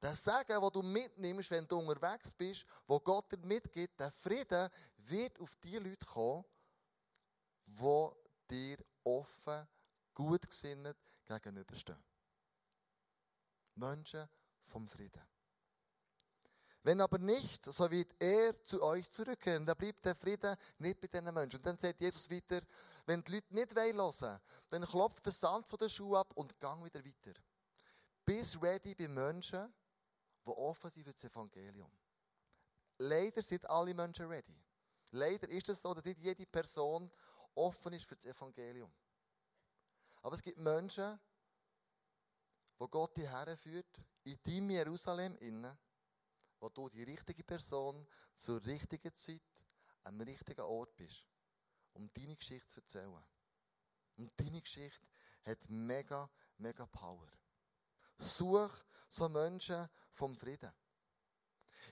Das 0.00 0.22
Sagen, 0.22 0.60
wo 0.60 0.68
du 0.68 0.82
mitnimmst, 0.82 1.50
wenn 1.50 1.66
du 1.66 1.78
unterwegs 1.78 2.34
bist, 2.34 2.66
wo 2.86 3.00
Gott 3.00 3.32
dir 3.32 3.38
mitgibt, 3.38 3.98
der 3.98 4.10
Frieden 4.10 4.68
wird 4.98 5.40
auf 5.40 5.54
die 5.56 5.78
Leute 5.78 6.06
kommen, 6.06 6.44
wo 7.66 8.14
dir 8.50 8.76
offen, 9.02 9.66
gut 10.12 10.48
gesinnt 10.48 10.96
gegenüberstehen. 11.24 12.02
Menschen 13.76 14.28
vom 14.62 14.86
Frieden. 14.86 15.22
Wenn 16.84 17.00
aber 17.00 17.16
nicht, 17.16 17.64
so 17.64 17.90
wird 17.90 18.14
er 18.18 18.62
zu 18.62 18.82
euch 18.82 19.10
zurückkehren. 19.10 19.64
Da 19.64 19.72
bleibt 19.72 20.04
der 20.04 20.14
Frieden 20.14 20.54
nicht 20.78 21.00
bei 21.00 21.08
diesen 21.08 21.32
Menschen. 21.32 21.56
Und 21.56 21.66
dann 21.66 21.78
sagt 21.78 21.98
Jesus 21.98 22.30
weiter, 22.30 22.60
wenn 23.06 23.24
die 23.24 23.32
Leute 23.32 23.54
nicht 23.54 23.74
hören 23.74 24.40
dann 24.68 24.84
klopft 24.84 25.24
der 25.24 25.32
Sand 25.32 25.66
von 25.66 25.78
den 25.78 25.88
Schuhen 25.88 26.16
ab 26.16 26.30
und 26.34 26.60
gang 26.60 26.84
wieder 26.84 27.02
weiter. 27.02 27.32
Bis 28.26 28.60
ready 28.60 28.94
bei 28.94 29.08
Menschen, 29.08 29.72
die 30.46 30.50
offen 30.50 30.90
sind 30.90 31.06
für 31.06 31.14
das 31.14 31.24
Evangelium. 31.24 31.90
Leider 32.98 33.42
sind 33.42 33.68
alle 33.70 33.94
Menschen 33.94 34.26
ready. 34.26 34.62
Leider 35.12 35.48
ist 35.48 35.70
es 35.70 35.80
so, 35.80 35.94
dass 35.94 36.04
nicht 36.04 36.20
jede 36.20 36.44
Person 36.44 37.10
offen 37.54 37.94
ist 37.94 38.04
für 38.04 38.16
das 38.16 38.26
Evangelium. 38.26 38.92
Aber 40.20 40.36
es 40.36 40.42
gibt 40.42 40.58
Menschen, 40.58 41.18
wo 42.78 42.88
Gott 42.88 43.16
dich 43.16 43.26
herführt, 43.26 43.86
in 44.24 44.38
deinem 44.42 44.70
Jerusalem 44.70 45.34
innen, 45.36 45.78
wo 46.64 46.70
du 46.70 46.88
die 46.88 47.02
richtige 47.02 47.44
Person 47.44 48.06
zur 48.36 48.64
richtigen 48.64 49.14
Zeit 49.14 49.42
am 50.04 50.18
richtigen 50.22 50.62
Ort 50.62 50.96
bist, 50.96 51.28
um 51.92 52.10
deine 52.14 52.36
Geschichte 52.36 52.66
zu 52.68 52.80
erzählen. 52.80 53.22
Und 54.16 54.32
deine 54.40 54.62
Geschichte 54.62 55.06
hat 55.44 55.58
mega, 55.68 56.30
mega 56.56 56.86
Power. 56.86 57.28
Such 58.16 58.72
so 59.10 59.28
Menschen 59.28 59.86
vom 60.10 60.34
Frieden. 60.34 60.72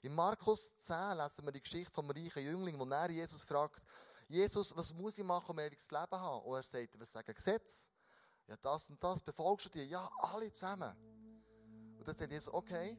In 0.00 0.14
Markus 0.14 0.74
10 0.78 1.18
lesen 1.18 1.44
wir 1.44 1.52
die 1.52 1.62
Geschichte 1.62 1.92
vom 1.92 2.10
reichen 2.10 2.42
Jüngling, 2.42 2.78
wo 2.78 2.86
er 2.86 3.10
Jesus 3.10 3.42
fragt, 3.42 3.82
Jesus, 4.26 4.74
was 4.74 4.94
muss 4.94 5.18
ich 5.18 5.24
machen, 5.24 5.50
um 5.50 5.58
ewiges 5.58 5.90
Leben 5.90 6.06
zu 6.08 6.18
haben? 6.18 6.46
Und 6.46 6.56
er 6.56 6.62
sagt, 6.62 6.98
was 6.98 7.12
sagen 7.12 7.34
Gesetz? 7.34 7.90
Ja, 8.46 8.56
das 8.56 8.88
und 8.88 9.02
das, 9.04 9.20
befolgst 9.20 9.66
du 9.66 9.70
dir? 9.70 9.84
Ja, 9.84 10.10
alle 10.16 10.50
zusammen. 10.50 10.96
Und 11.98 12.08
dann 12.08 12.16
sagt 12.16 12.32
Jesus, 12.32 12.54
okay, 12.54 12.96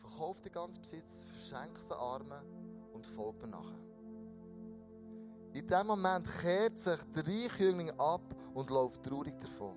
verkauf 0.00 0.40
den 0.40 0.52
ganzen 0.52 0.80
Besitz, 0.80 1.20
verschenk 1.26 1.78
den 1.88 1.96
Armen 1.96 2.90
und 2.92 3.06
folg 3.06 3.40
mir 3.40 3.48
nachher. 3.48 3.80
In 5.52 5.66
dem 5.66 5.86
Moment 5.86 6.26
kehrt 6.40 6.78
sich 6.78 7.00
der 7.14 7.26
reiche 7.26 7.64
Jüngling 7.64 7.90
ab 7.98 8.22
und 8.54 8.70
läuft 8.70 9.02
traurig 9.02 9.36
davon. 9.38 9.76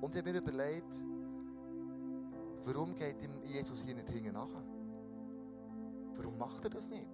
Und 0.00 0.14
ich 0.14 0.20
habe 0.20 0.32
mir 0.32 0.38
überlegt, 0.38 1.00
warum 2.64 2.94
geht 2.94 3.16
Jesus 3.44 3.82
hier 3.82 3.94
nicht 3.94 4.10
hinten 4.10 4.32
nachher? 4.32 4.64
Warum 6.14 6.38
macht 6.38 6.64
er 6.64 6.70
das 6.70 6.88
nicht? 6.88 7.08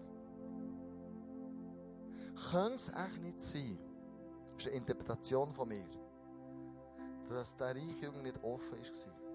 Könnte 2.50 2.76
es 2.76 2.88
echt 2.88 3.22
nicht 3.22 3.40
sein, 3.40 3.78
das 4.54 4.64
ist 4.64 4.68
eine 4.68 4.78
Interpretation 4.78 5.50
von 5.52 5.68
mir, 5.68 5.88
dass 7.28 7.56
der 7.56 7.74
reiche 7.74 8.06
Jüngling 8.06 8.22
nicht 8.22 8.42
offen 8.42 8.78
war? 8.78 9.25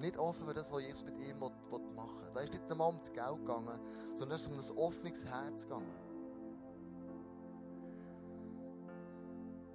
Nicht 0.00 0.16
offen 0.18 0.46
für 0.46 0.54
das, 0.54 0.72
was 0.72 0.82
Jesus 0.82 1.04
mit 1.04 1.18
ihm 1.18 1.38
machen 1.38 2.22
will. 2.22 2.30
Da 2.32 2.40
ist 2.40 2.52
nicht 2.52 2.70
einmal 2.70 2.88
um 2.88 2.98
das 2.98 3.12
Geld 3.12 3.36
gegangen, 3.36 3.80
sondern 4.14 4.36
es 4.36 4.46
ist 4.46 4.48
um 4.48 4.58
ein 4.58 4.78
offenes 4.78 5.24
Herz 5.26 5.64
gegangen. 5.64 5.94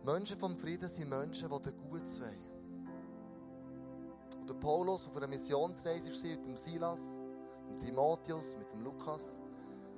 Menschen 0.03 0.37
vom 0.37 0.57
Frieden 0.57 0.89
sind 0.89 1.09
Menschen, 1.09 1.49
die 1.49 1.61
den 1.61 1.77
Gutes 1.89 2.19
wollen. 2.19 2.55
Und 4.39 4.49
der 4.49 4.55
Paulus 4.55 5.07
auf 5.07 5.17
einer 5.17 5.27
Missionsreise 5.27 6.11
war 6.11 6.29
mit 6.29 6.45
dem 6.45 6.57
Silas, 6.57 7.01
mit 7.67 7.81
dem 7.81 7.85
Timotheus, 7.87 8.55
mit 8.57 8.71
dem 8.71 8.81
Lukas. 8.83 9.39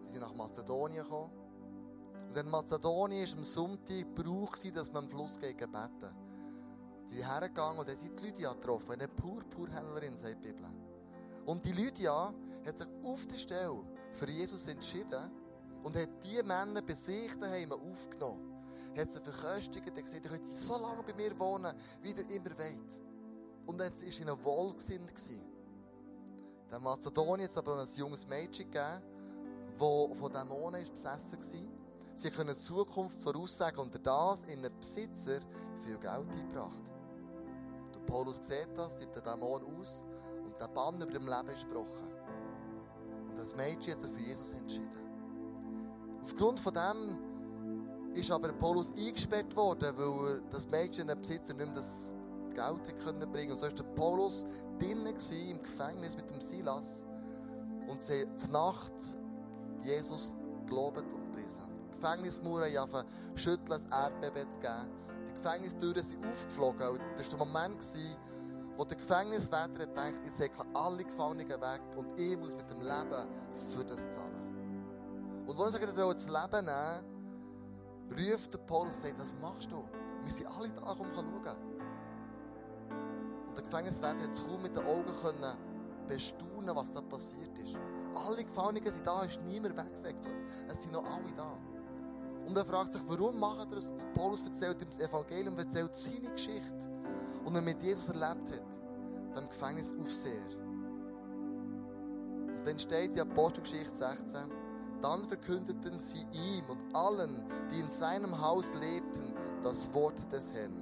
Sie 0.02 0.12
sind 0.12 0.22
nach 0.22 0.34
Mazedonien 0.34 1.04
gekommen. 1.04 1.32
Und 2.30 2.38
in 2.38 2.50
Mazedonien 2.50 3.30
war 3.30 3.38
am 3.38 3.44
Sonntag 3.44 4.16
Brauch, 4.16 4.56
dass 4.74 4.92
man 4.92 5.06
am 5.06 5.10
Fluss 5.10 5.40
gegen 5.40 5.72
beten. 5.72 6.27
Sie 7.08 7.16
sind 7.16 7.28
hergegangen 7.28 7.80
und 7.80 7.90
haben 7.90 8.16
die 8.18 8.26
Lydia 8.26 8.54
getroffen, 8.54 8.92
eine 8.92 9.08
Purpurhändlerin, 9.08 10.18
sagt 10.18 10.44
die 10.44 10.54
Bibel. 10.54 10.70
Und 11.46 11.66
die 11.66 11.72
Lydia 11.72 12.34
hat 12.66 12.78
sich 12.78 12.88
auf 13.04 13.26
der 13.28 13.38
Stelle 13.38 13.84
für 14.12 14.30
Jesus 14.30 14.68
entschieden 14.68 15.32
und 15.84 15.96
hat 15.96 16.10
die 16.24 16.44
Männer 16.44 16.82
bei 16.82 16.94
sich 16.94 17.34
daheim 17.40 17.72
aufgenommen. 17.72 18.54
Hat 18.98 19.12
sie 19.12 19.22
verköstigt 19.22 19.88
und 19.88 19.96
gesagt, 19.96 20.26
ihr 20.26 20.32
könnt 20.32 20.48
so 20.48 20.74
lange 20.74 21.04
bei 21.04 21.14
mir 21.14 21.38
wohnen, 21.40 21.74
wie 22.02 22.12
ihr 22.12 22.30
immer 22.30 22.58
wollt. 22.58 23.00
Und 23.68 23.82
jetzt 23.82 24.04
war 24.04 24.12
sie 24.12 24.24
in 24.24 24.44
Wohlgesinn. 24.44 25.08
Der 26.70 26.80
Mazedonien 26.80 27.44
hat 27.44 27.52
es 27.52 27.58
aber 27.58 27.80
ein 27.80 27.88
junges 27.96 28.28
Mädchen 28.28 28.70
gegeben, 28.70 29.02
das 29.78 30.18
von 30.18 30.34
Dämonen 30.34 30.84
besessen 30.92 31.40
war. 31.40 31.78
Sie 32.16 32.32
können 32.32 32.56
die 32.56 32.62
Zukunft 32.62 33.22
voraussagen 33.22 33.80
und 33.80 34.06
das 34.06 34.44
in 34.44 34.66
einen 34.66 34.78
Besitzer 34.80 35.40
viel 35.78 35.98
Geld 36.00 36.28
eingebracht. 36.30 36.84
Paulus 38.08 38.38
sieht 38.42 38.70
das, 38.76 38.98
nimmt 39.00 39.16
den 39.16 39.24
Dämon 39.24 39.62
aus 39.80 40.04
und 40.44 40.60
der 40.60 40.68
Bann 40.70 40.96
über 40.96 41.12
dem 41.12 41.28
Leben 41.28 41.50
ist 41.54 41.68
gebrochen. 41.68 42.12
Und 43.30 43.38
das 43.38 43.56
Mädchen 43.56 43.94
hat 43.94 44.02
sich 44.02 44.12
für 44.12 44.22
Jesus 44.22 44.54
entschieden. 44.54 44.90
Aufgrund 46.24 46.60
von 46.60 46.74
dem 46.74 48.14
ist 48.14 48.32
aber 48.32 48.52
Paulus 48.54 48.92
eingesperrt 48.98 49.56
worden, 49.56 49.94
weil 49.96 50.42
das 50.50 50.68
Mädchen 50.70 51.08
den 51.08 51.20
Besitzer 51.20 51.54
nicht 51.54 51.66
mehr 51.68 51.76
das 51.76 52.16
Geld 52.54 53.00
können 53.04 53.32
bringen 53.32 53.52
Und 53.52 53.60
so 53.60 53.68
war 53.68 53.74
der 53.74 53.84
Paulus 53.84 54.46
drinnen 54.80 55.06
im 55.06 55.62
Gefängnis 55.62 56.16
mit 56.16 56.30
dem 56.30 56.42
Silas 56.42 57.06
und 57.88 58.02
sie 58.02 58.26
zur 58.36 58.52
Nacht 58.52 58.94
Jesus 59.84 60.34
gelobt 60.66 61.14
und 61.14 61.32
gepriesen. 61.32 61.64
Die 61.80 62.00
Gefängnismauern 62.00 63.06
schütteln, 63.36 63.86
ein 63.92 63.92
Erdbeben 63.92 64.52
zu 64.52 64.60
geben. 64.60 65.07
Gefängnistüren 65.38 66.04
sind 66.04 66.26
aufgeflogen. 66.26 66.88
Und 66.90 67.02
das 67.16 67.32
war 67.32 67.38
der 67.38 67.48
Moment, 67.48 67.88
wo 68.76 68.84
der 68.84 68.98
Gefängniswärter 68.98 69.86
denkt, 69.86 70.22
ich 70.26 70.34
säckle 70.34 70.66
alle 70.74 71.04
Gefangenen 71.04 71.50
weg 71.50 71.82
und 71.96 72.18
ich 72.20 72.38
muss 72.38 72.56
mit 72.56 72.70
dem 72.70 72.82
Leben 72.82 73.28
für 73.72 73.84
das 73.84 74.10
zahlen. 74.10 75.46
Und 75.48 75.60
als 75.60 75.76
er 75.76 75.88
das 75.88 76.26
Leben 76.26 76.66
nehmen 76.66 77.18
ruft 78.12 78.54
der 78.54 78.60
Paulus 78.60 78.96
und 78.98 79.04
sagt, 79.04 79.20
was 79.20 79.36
machst 79.42 79.72
du? 79.72 79.84
Wir 80.24 80.32
sind 80.32 80.48
alle 80.48 80.70
da, 80.70 80.92
um 80.92 81.12
zu 81.12 81.16
schauen. 81.16 81.58
Und 83.48 83.58
der 83.58 83.64
Gefängniswärter 83.64 84.24
hat 84.24 84.48
kaum 84.48 84.62
mit 84.62 84.76
den 84.76 84.86
Augen 84.86 85.12
können 85.22 85.58
bestaunen, 86.08 86.76
was 86.76 86.92
da 86.92 87.02
passiert 87.02 87.58
ist. 87.60 87.76
Alle 88.28 88.44
Gefangenen 88.44 88.92
sind 88.92 89.06
da, 89.06 89.24
ist 89.24 89.42
niemand 89.44 89.78
weggesäckelt. 89.78 90.36
Es 90.68 90.82
sind 90.82 90.94
noch 90.94 91.04
alle 91.04 91.32
da. 91.36 91.58
Und 92.48 92.58
er 92.58 92.66
fragt 92.66 92.94
sich, 92.94 93.02
warum 93.08 93.40
macht 93.40 93.60
er 93.60 93.76
das? 93.76 93.92
Paulus 94.14 94.44
erzählt 94.44 94.82
ihm 94.82 94.88
das 94.90 95.00
Evangelium, 95.00 95.58
erzählt 95.58 95.94
seine 95.94 96.32
Geschichte. 96.32 96.90
Und 97.44 97.56
er 97.56 97.62
mit 97.62 97.84
Jesus 97.84 98.08
erlebt 98.10 98.50
hat, 98.50 99.38
dem 99.38 99.50
Gefängnisaufseher. 99.50 100.56
Und 102.48 102.66
dann 102.66 102.80
steht 102.80 103.16
die 103.16 103.22
Apostelgeschichte 103.22 103.94
16, 103.96 104.50
dann 105.02 105.24
verkündeten 105.26 106.00
sie 106.00 106.26
ihm 106.32 106.66
und 106.70 106.96
allen, 106.96 107.46
die 107.72 107.80
in 107.80 107.90
seinem 107.90 108.42
Haus 108.42 108.74
lebten, 108.74 109.34
das 109.62 109.94
Wort 109.94 110.32
des 110.32 110.54
Herrn. 110.54 110.74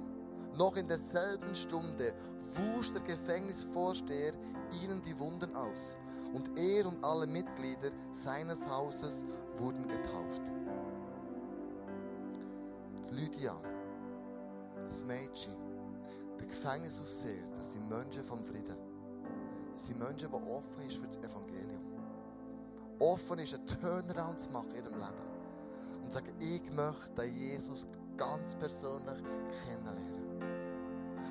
Noch 0.56 0.76
in 0.76 0.88
derselben 0.88 1.54
Stunde 1.54 2.14
wusch 2.54 2.92
der 2.92 3.02
Gefängnisvorsteher 3.02 4.32
ihnen 4.82 5.02
die 5.02 5.18
Wunden 5.18 5.54
aus. 5.54 5.96
Und 6.32 6.58
er 6.58 6.86
und 6.86 7.04
alle 7.04 7.26
Mitglieder 7.26 7.90
seines 8.12 8.66
Hauses 8.66 9.26
wurden 9.56 9.86
getauft. 9.86 10.42
Lydia, 13.10 13.56
das 14.84 15.04
Mädchen, 15.04 15.54
der 16.38 16.46
Gefängnisaufseher, 16.46 17.46
das 17.58 17.72
sind 17.72 17.88
Menschen 17.88 18.22
vom 18.22 18.42
Frieden. 18.44 18.76
Das 19.72 19.86
sind 19.86 19.98
Menschen, 19.98 20.30
die 20.30 20.50
offen 20.50 20.88
sind 20.88 20.92
für 20.92 21.06
das 21.06 21.16
Evangelium. 21.18 21.82
Offen 22.98 23.38
ist, 23.38 23.54
einen 23.54 23.66
Turnaround 23.66 24.40
zu 24.40 24.50
machen 24.50 24.70
in 24.70 24.84
ihrem 24.84 24.94
Leben. 24.94 26.02
Und 26.02 26.12
sagen, 26.12 26.32
ich 26.40 26.70
möchte 26.72 27.24
Jesus 27.24 27.86
ganz 28.16 28.54
persönlich 28.54 29.22
kennenlernen. 29.64 30.16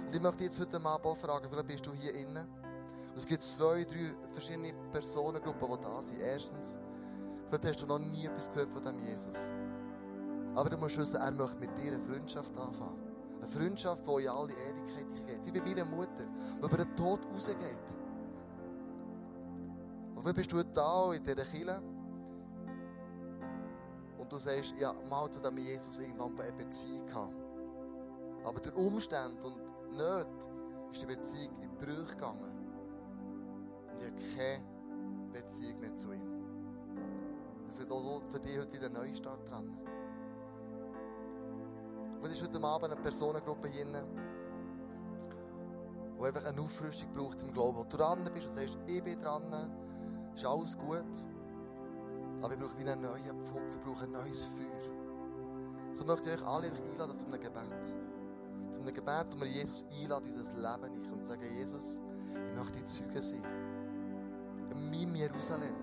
Und 0.05 0.15
ich 0.15 0.21
möchte 0.21 0.43
jetzt 0.43 0.59
heute 0.59 0.77
Abend 0.77 1.05
auch 1.05 1.17
fragen, 1.17 1.47
vielleicht 1.49 1.67
bist 1.67 1.85
du 1.85 1.93
hier 1.93 2.13
innen. 2.13 2.47
Es 3.17 3.25
gibt 3.25 3.41
zwei, 3.41 3.83
drei 3.83 4.13
verschiedene 4.29 4.73
Personengruppen, 4.91 5.69
die 5.71 5.81
da 5.81 6.03
sind. 6.03 6.19
Erstens, 6.19 6.77
vielleicht 7.49 7.65
hast 7.65 7.81
du 7.81 7.87
noch 7.87 7.99
nie 7.99 8.25
etwas 8.25 8.51
gehört 8.51 8.71
von 8.71 8.83
dem 8.83 8.99
Jesus. 8.99 9.51
Aber 10.55 10.69
du 10.69 10.77
musst 10.77 10.97
wissen, 10.97 11.19
er 11.19 11.31
möchte 11.31 11.59
mit 11.59 11.77
dir 11.77 11.93
eine 11.93 11.99
Freundschaft 11.99 12.57
anfangen. 12.57 12.99
Eine 13.39 13.47
Freundschaft, 13.47 14.03
die 14.07 14.23
in 14.23 14.29
alle 14.29 14.53
Ewigkeit 14.53 15.27
geht. 15.27 15.45
Wie 15.45 15.59
bei 15.59 15.65
meiner 15.65 15.85
Mutter, 15.85 16.25
die 16.25 16.65
über 16.65 16.77
den 16.77 16.95
Tod 16.95 17.19
rausgeht. 17.33 17.57
vielleicht 20.15 20.35
bist 20.35 20.51
du 20.53 20.63
da 20.63 21.13
in 21.13 21.23
dieser 21.23 21.45
Kirche 21.45 21.81
und 24.17 24.31
du 24.31 24.39
sagst, 24.39 24.73
ja, 24.79 24.91
mal 25.07 25.29
zu 25.29 25.39
dem 25.39 25.57
Jesus 25.57 25.99
irgendwann 25.99 26.39
eine 26.39 26.53
Beziehung 26.53 27.05
gehabt. 27.05 27.35
Aber 28.43 28.59
durch 28.59 28.75
Umstände 28.75 29.45
und 29.45 29.91
Nöte 29.91 30.49
ist 30.91 31.01
die 31.01 31.05
Beziehung 31.05 31.53
in 31.61 31.69
die 31.69 31.85
Brüche 31.85 32.05
gegangen. 32.15 32.41
Und 33.91 34.01
ich 34.01 34.07
habe 34.07 34.21
keine 34.35 35.31
Beziehung 35.31 35.79
mehr 35.79 35.95
zu 35.95 36.11
ihm. 36.13 36.35
Für 37.73 38.39
dich 38.39 38.57
heute 38.57 38.73
wieder 38.73 38.85
einen 38.85 38.95
Neustart 38.95 39.49
dran. 39.49 39.77
Und 42.25 42.31
ist 42.31 42.41
heute 42.41 42.63
Abend 42.63 42.91
eine 42.91 42.99
Personengruppe 42.99 43.67
hier, 43.67 43.85
die 43.85 43.93
einfach 46.25 46.43
eine 46.43 46.59
Auffrischung 46.59 47.13
braucht 47.13 47.39
im 47.43 47.53
Glauben. 47.53 47.77
Wo 47.77 47.83
du 47.83 47.97
dran 47.97 48.27
bist 48.33 48.47
und 48.47 48.53
sagst, 48.53 48.79
ich 48.87 49.03
bin 49.03 49.19
dran, 49.19 49.43
ist 50.33 50.43
alles 50.43 50.75
gut. 50.75 51.05
Aber 52.41 52.51
ich 52.51 52.59
brauche 52.59 52.79
wieder 52.79 52.93
einen 52.93 53.03
neuen 53.03 53.43
Pfupf, 53.43 53.75
ich 53.75 53.81
brauche 53.81 54.05
ein 54.05 54.11
neues 54.11 54.43
Feuer. 54.43 54.89
So 55.93 56.03
möchte 56.03 56.31
ich 56.31 56.41
euch 56.41 56.47
alle 56.47 56.71
einladen 56.71 57.15
zu 57.15 57.27
einem 57.27 57.39
Gebet. 57.39 57.95
Zu 58.71 58.81
einem 58.81 58.91
Gebet, 58.91 59.27
wo 59.35 59.41
wir 59.41 59.47
Jesus 59.47 59.85
einladen 60.01 60.33
in 60.33 60.39
unser 60.39 60.57
Leben 60.57 60.93
nicht 60.99 61.11
und 61.11 61.23
sagen, 61.23 61.43
Jesus, 61.55 62.01
ich 62.33 62.55
möchte 62.57 62.83
Zeuge 62.85 63.21
sein. 63.21 63.45
In 64.71 64.89
meinem 64.89 65.15
Jerusalem. 65.15 65.75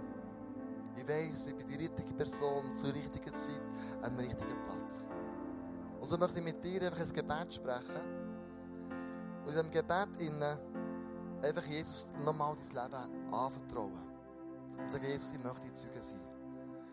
Ich 0.97 1.09
weiß, 1.09 1.47
ich 1.47 1.55
bin 1.55 1.69
die 1.69 1.77
richtige 1.77 2.15
Person 2.15 2.75
zur 2.75 2.93
richtigen 2.93 3.33
Zeit 3.33 3.63
an 4.03 4.17
dem 4.17 4.27
richtigen 4.27 4.57
Platz. 4.67 5.07
Und 6.03 6.09
so 6.09 6.19
möchte 6.19 6.41
ich 6.41 6.45
mit 6.45 6.65
dir 6.65 6.83
einfach 6.83 6.99
ein 6.99 7.13
Gebet 7.13 7.55
sprechen. 7.55 8.03
Und 9.47 9.49
in 9.49 9.55
diesem 9.55 9.71
Gebet 9.71 10.09
einfach 11.43 11.65
Jesus 11.65 12.09
nochmal 12.25 12.57
dein 12.57 12.91
Leben 12.91 13.33
anvertrauen. 13.33 14.11
Und 14.79 14.91
sagen, 14.91 15.05
Jesus, 15.05 15.31
ich 15.33 15.45
möchte 15.45 15.73
Zeuge 15.73 16.03
sein. 16.03 16.25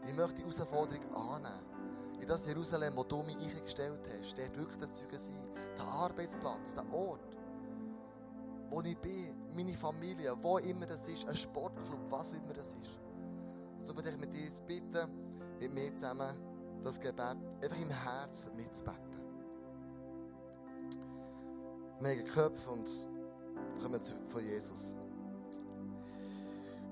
Ich 0.06 0.14
möchte 0.14 0.36
die 0.36 0.42
Herausforderung 0.44 1.16
annehmen. 1.16 2.20
In 2.22 2.28
das 2.28 2.46
Jerusalem, 2.46 2.94
wo 2.96 3.04
du 3.04 3.24
mich 3.24 3.36
eingestellt 3.38 4.08
hast, 4.14 4.38
dort 4.38 4.56
wirklich 4.56 4.78
der 4.78 4.94
Zeuge 4.94 5.20
sein. 5.20 5.42
Der 5.76 5.86
Arbeitsplatz, 5.86 6.76
der 6.76 6.94
Ort, 6.94 7.36
wo 8.70 8.82
ich 8.82 8.98
bin, 9.00 9.34
meine 9.56 9.74
Familie, 9.74 10.36
wo 10.40 10.60
immer 10.60 10.86
das 10.86 11.08
ist, 11.08 11.28
ein 11.28 11.36
Sportclub, 11.36 12.12
was 12.12 12.34
immer 12.34 12.54
das 12.54 12.76
ist. 12.80 13.00
Und 13.80 13.86
so 13.86 13.94
möchte 13.96 14.12
ich 14.12 14.20
mit 14.20 14.36
dir 14.36 14.44
jetzt 14.44 14.68
bitten, 14.68 15.58
mit 15.60 15.74
mir 15.74 15.96
zusammen 15.96 16.32
das 16.84 17.00
Gebet 17.00 17.38
einfach 17.62 17.80
im 17.80 17.90
Herzen 17.90 18.56
mitzubeten. 18.56 19.22
Wir 22.00 22.12
haben 22.12 22.26
Köpfe 22.26 22.70
und 22.70 22.90
kommen 23.82 24.02
von 24.02 24.44
Jesus. 24.44 24.96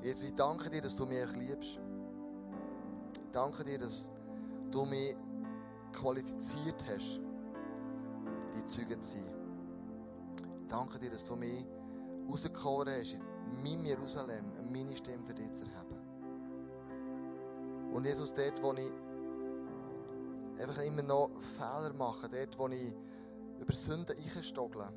Jesus, 0.02 0.24
ich 0.24 0.34
danke 0.34 0.70
dir, 0.70 0.82
dass 0.82 0.96
du 0.96 1.06
mich 1.06 1.36
liebst. 1.36 1.80
Ich 3.22 3.32
danke 3.32 3.64
dir, 3.64 3.80
dass 3.80 4.10
du 4.72 4.86
mich 4.86 5.16
qualifiziert 5.94 6.84
hast, 6.88 7.22
die 8.56 8.66
Zeuge 8.68 9.00
zu 9.00 9.18
sein. 9.18 9.34
Ich 10.62 10.68
danke 10.68 11.00
dir, 11.00 11.10
dass 11.10 11.24
du 11.24 11.36
mich 11.36 11.66
rausgeholt 12.30 12.90
hast, 12.90 13.14
in 13.14 13.64
meinem 13.64 13.86
Jerusalem, 13.86 14.46
meine 14.72 14.96
Stimme 14.96 15.24
für 15.26 15.34
dich 15.34 15.52
zu 15.54 15.64
erheben. 15.64 15.98
Und 17.94 18.06
Jesus, 18.06 18.34
dort, 18.34 18.62
wo 18.62 18.74
ich 18.74 18.92
einfach 20.60 20.82
immer 20.82 21.04
noch 21.04 21.30
Fehler 21.40 21.94
mache, 21.94 22.30
dort, 22.30 22.58
wo 22.58 22.68
ich 22.68 22.96
über 23.60 23.74
Sünden 23.74 24.16
einstogle 24.18 24.92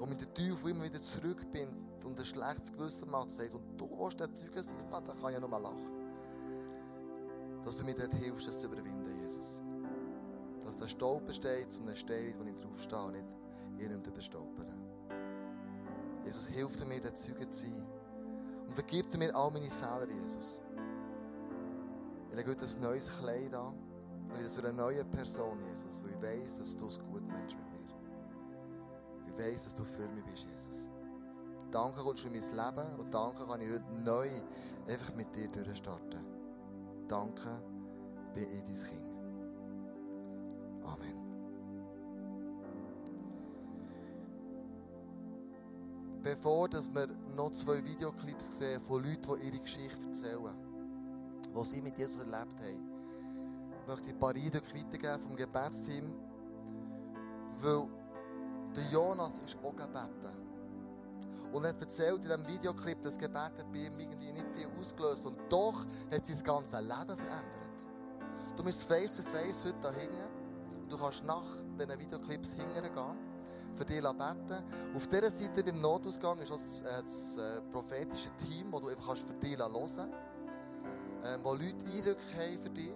und 0.00 0.08
mit 0.08 0.20
der 0.20 0.32
Teufel 0.32 0.70
immer 0.70 0.84
wieder 0.84 1.00
zurück 1.02 1.50
bin 1.52 1.68
und 2.04 2.18
ein 2.18 2.24
schlechtes 2.24 2.72
Gewissen 2.72 3.10
macht 3.10 3.26
und 3.26 3.34
sagt, 3.34 3.54
und 3.54 3.80
du 3.80 3.88
willst 3.98 4.20
der 4.20 4.32
Zeuge 4.34 4.62
sein, 4.62 4.76
ja, 4.90 5.00
dann 5.00 5.18
kann 5.18 5.28
ich 5.28 5.34
ja 5.34 5.40
nur 5.40 5.48
mal 5.48 5.60
lachen. 5.60 6.00
Dass 7.64 7.76
du 7.76 7.84
mir 7.84 7.94
dort 7.94 8.14
hilfst, 8.14 8.48
das 8.48 8.60
zu 8.60 8.66
überwinden, 8.66 9.06
Jesus. 9.22 9.62
Dass 10.62 10.76
der 10.76 10.88
Stolper 10.88 11.32
steht 11.32 11.72
zum 11.72 11.94
Stein, 11.94 12.34
wo 12.38 12.44
ich 12.44 12.56
draufstehe 12.56 13.04
und 13.04 13.12
nicht 13.12 13.26
irgendjemand 13.78 14.06
überstolpern. 14.06 14.80
Jesus, 16.24 16.46
hilf 16.48 16.86
mir, 16.86 17.00
der 17.00 17.14
Zeuge 17.14 17.48
zu 17.48 17.64
sein. 17.64 17.86
Und 18.66 18.74
vergib 18.74 19.14
mir 19.18 19.34
all 19.34 19.50
meine 19.50 19.66
Fehler, 19.66 20.08
Jesus. 20.08 20.60
Ich 22.30 22.36
lege 22.36 22.50
heute 22.50 22.66
ein 22.66 22.80
neues 22.80 23.10
Kleid 23.18 23.54
an. 23.54 23.74
Wieder 24.38 24.50
zu 24.50 24.60
einer 24.60 24.72
neuen 24.72 25.10
Person, 25.10 25.58
Jesus. 25.62 26.02
Weil 26.02 26.10
ich 26.10 26.22
weiss, 26.22 26.58
dass 26.58 26.76
du 26.76 26.86
es 26.86 26.98
gut 26.98 27.26
meinst 27.28 27.56
mit 27.56 27.66
mir. 27.72 27.80
Ich 29.26 29.38
weiss, 29.38 29.64
dass 29.64 29.74
du 29.74 29.84
für 29.84 30.08
mich 30.08 30.24
bist, 30.24 30.46
Jesus. 30.48 30.90
Danke 31.70 32.00
kommst 32.00 32.24
du 32.24 32.28
in 32.28 32.34
mein 32.34 32.42
Leben 32.42 32.98
und 32.98 33.14
danke 33.14 33.46
kann 33.46 33.60
ich 33.60 33.70
heute 33.70 33.92
neu 34.04 34.28
einfach 34.88 35.14
mit 35.14 35.34
dir 35.36 35.46
durchstarten. 35.48 36.24
Danke, 37.06 37.62
bin 38.34 38.48
ich 38.50 38.62
dein 38.62 38.90
Kind. 38.90 39.20
Amen. 40.84 41.20
Bevor 46.22 46.68
dass 46.68 46.92
wir 46.92 47.06
noch 47.36 47.50
zwei 47.52 47.84
Videoclips 47.84 48.58
sehen 48.58 48.80
von 48.80 49.02
Leuten, 49.04 49.40
die 49.40 49.46
ihre 49.46 49.60
Geschichte 49.60 50.06
erzählen, 50.06 50.54
die 51.54 51.64
sie 51.64 51.80
mit 51.80 51.96
Jesus 51.96 52.18
erlebt 52.18 52.60
haben, 52.60 52.89
möchte 53.90 54.06
ich 54.06 54.12
ein 54.12 54.18
paar 54.18 54.34
Eindrücke 54.34 54.74
weitergeben 54.74 55.20
vom 55.20 55.36
Gebetsteam, 55.36 56.12
weil 57.60 57.88
der 58.76 58.84
Jonas 58.92 59.38
ist 59.38 59.56
auch 59.64 59.74
gebeten. 59.74 60.36
Und 61.52 61.64
er 61.64 61.76
erzählt 61.76 62.16
in 62.16 62.22
diesem 62.22 62.46
Videoclip, 62.46 63.02
dass 63.02 63.18
Gebet 63.18 63.52
bei 63.72 63.78
ihm 63.78 63.98
irgendwie 63.98 64.30
nicht 64.30 64.46
viel 64.54 64.68
ausgelöst 64.78 65.26
und 65.26 65.36
doch 65.48 65.84
hat 66.10 66.24
sein 66.24 66.42
ganzes 66.44 66.80
Leben 66.80 67.16
verändert. 67.16 67.86
Du 68.56 68.62
bist 68.62 68.84
face 68.84 69.16
to 69.16 69.22
face 69.22 69.64
heute 69.64 69.78
da 69.82 69.90
hinten. 69.90 70.88
Du 70.88 70.96
kannst 70.96 71.24
nach 71.24 71.42
diesen 71.76 71.98
Videoclips 71.98 72.52
hingehen 72.52 72.92
für 73.74 73.84
dich 73.84 74.00
beten. 74.00 74.64
Auf 74.94 75.06
dieser 75.08 75.30
Seite 75.30 75.64
beim 75.64 75.80
Notausgang 75.80 76.38
ist 76.38 76.52
auch 76.52 76.56
das, 76.56 76.82
äh, 76.82 77.02
das 77.02 77.36
äh, 77.36 77.60
prophetische 77.72 78.30
Team, 78.36 78.70
das 78.70 78.80
du 78.80 78.88
einfach 78.88 79.16
für 79.16 79.34
dich 79.34 79.56
hören 79.56 79.72
kannst. 79.72 79.98
Ähm, 79.98 81.40
wo 81.42 81.52
Leute 81.52 81.86
Eindrücke 81.86 82.22
haben 82.36 82.58
für 82.58 82.70
dich, 82.70 82.94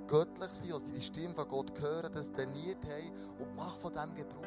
die 0.00 0.06
göttlich 0.06 0.50
sind, 0.50 0.86
die 0.86 0.92
die 0.92 1.00
Stimme 1.00 1.34
von 1.34 1.48
Gott 1.48 1.80
hören, 1.80 2.12
das 2.12 2.32
trainiert 2.32 2.84
haben 2.84 3.38
und 3.38 3.54
mach 3.56 3.78
von 3.78 3.92
dem 3.92 4.14
Gebrauch. 4.14 4.44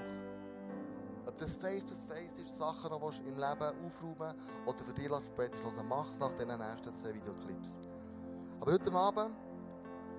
Ob 1.28 1.38
das 1.38 1.58
face-to-face 1.58 2.40
ist, 2.40 2.58
Sachen, 2.58 2.90
die 2.90 3.00
du 3.00 3.30
im 3.30 3.36
Leben 3.36 3.86
aufräumen 3.86 4.34
oder 4.66 4.80
für 4.80 4.94
dich 4.94 5.08
prophetisch 5.08 5.62
hören, 5.62 5.88
mach 5.88 6.10
es 6.10 6.20
nach 6.20 6.34
den 6.34 6.48
nächsten 6.48 6.94
zwei 6.94 7.14
Videoclips. 7.14 7.80
Aber 8.60 8.72
heute 8.72 8.94
Abend 8.94 9.36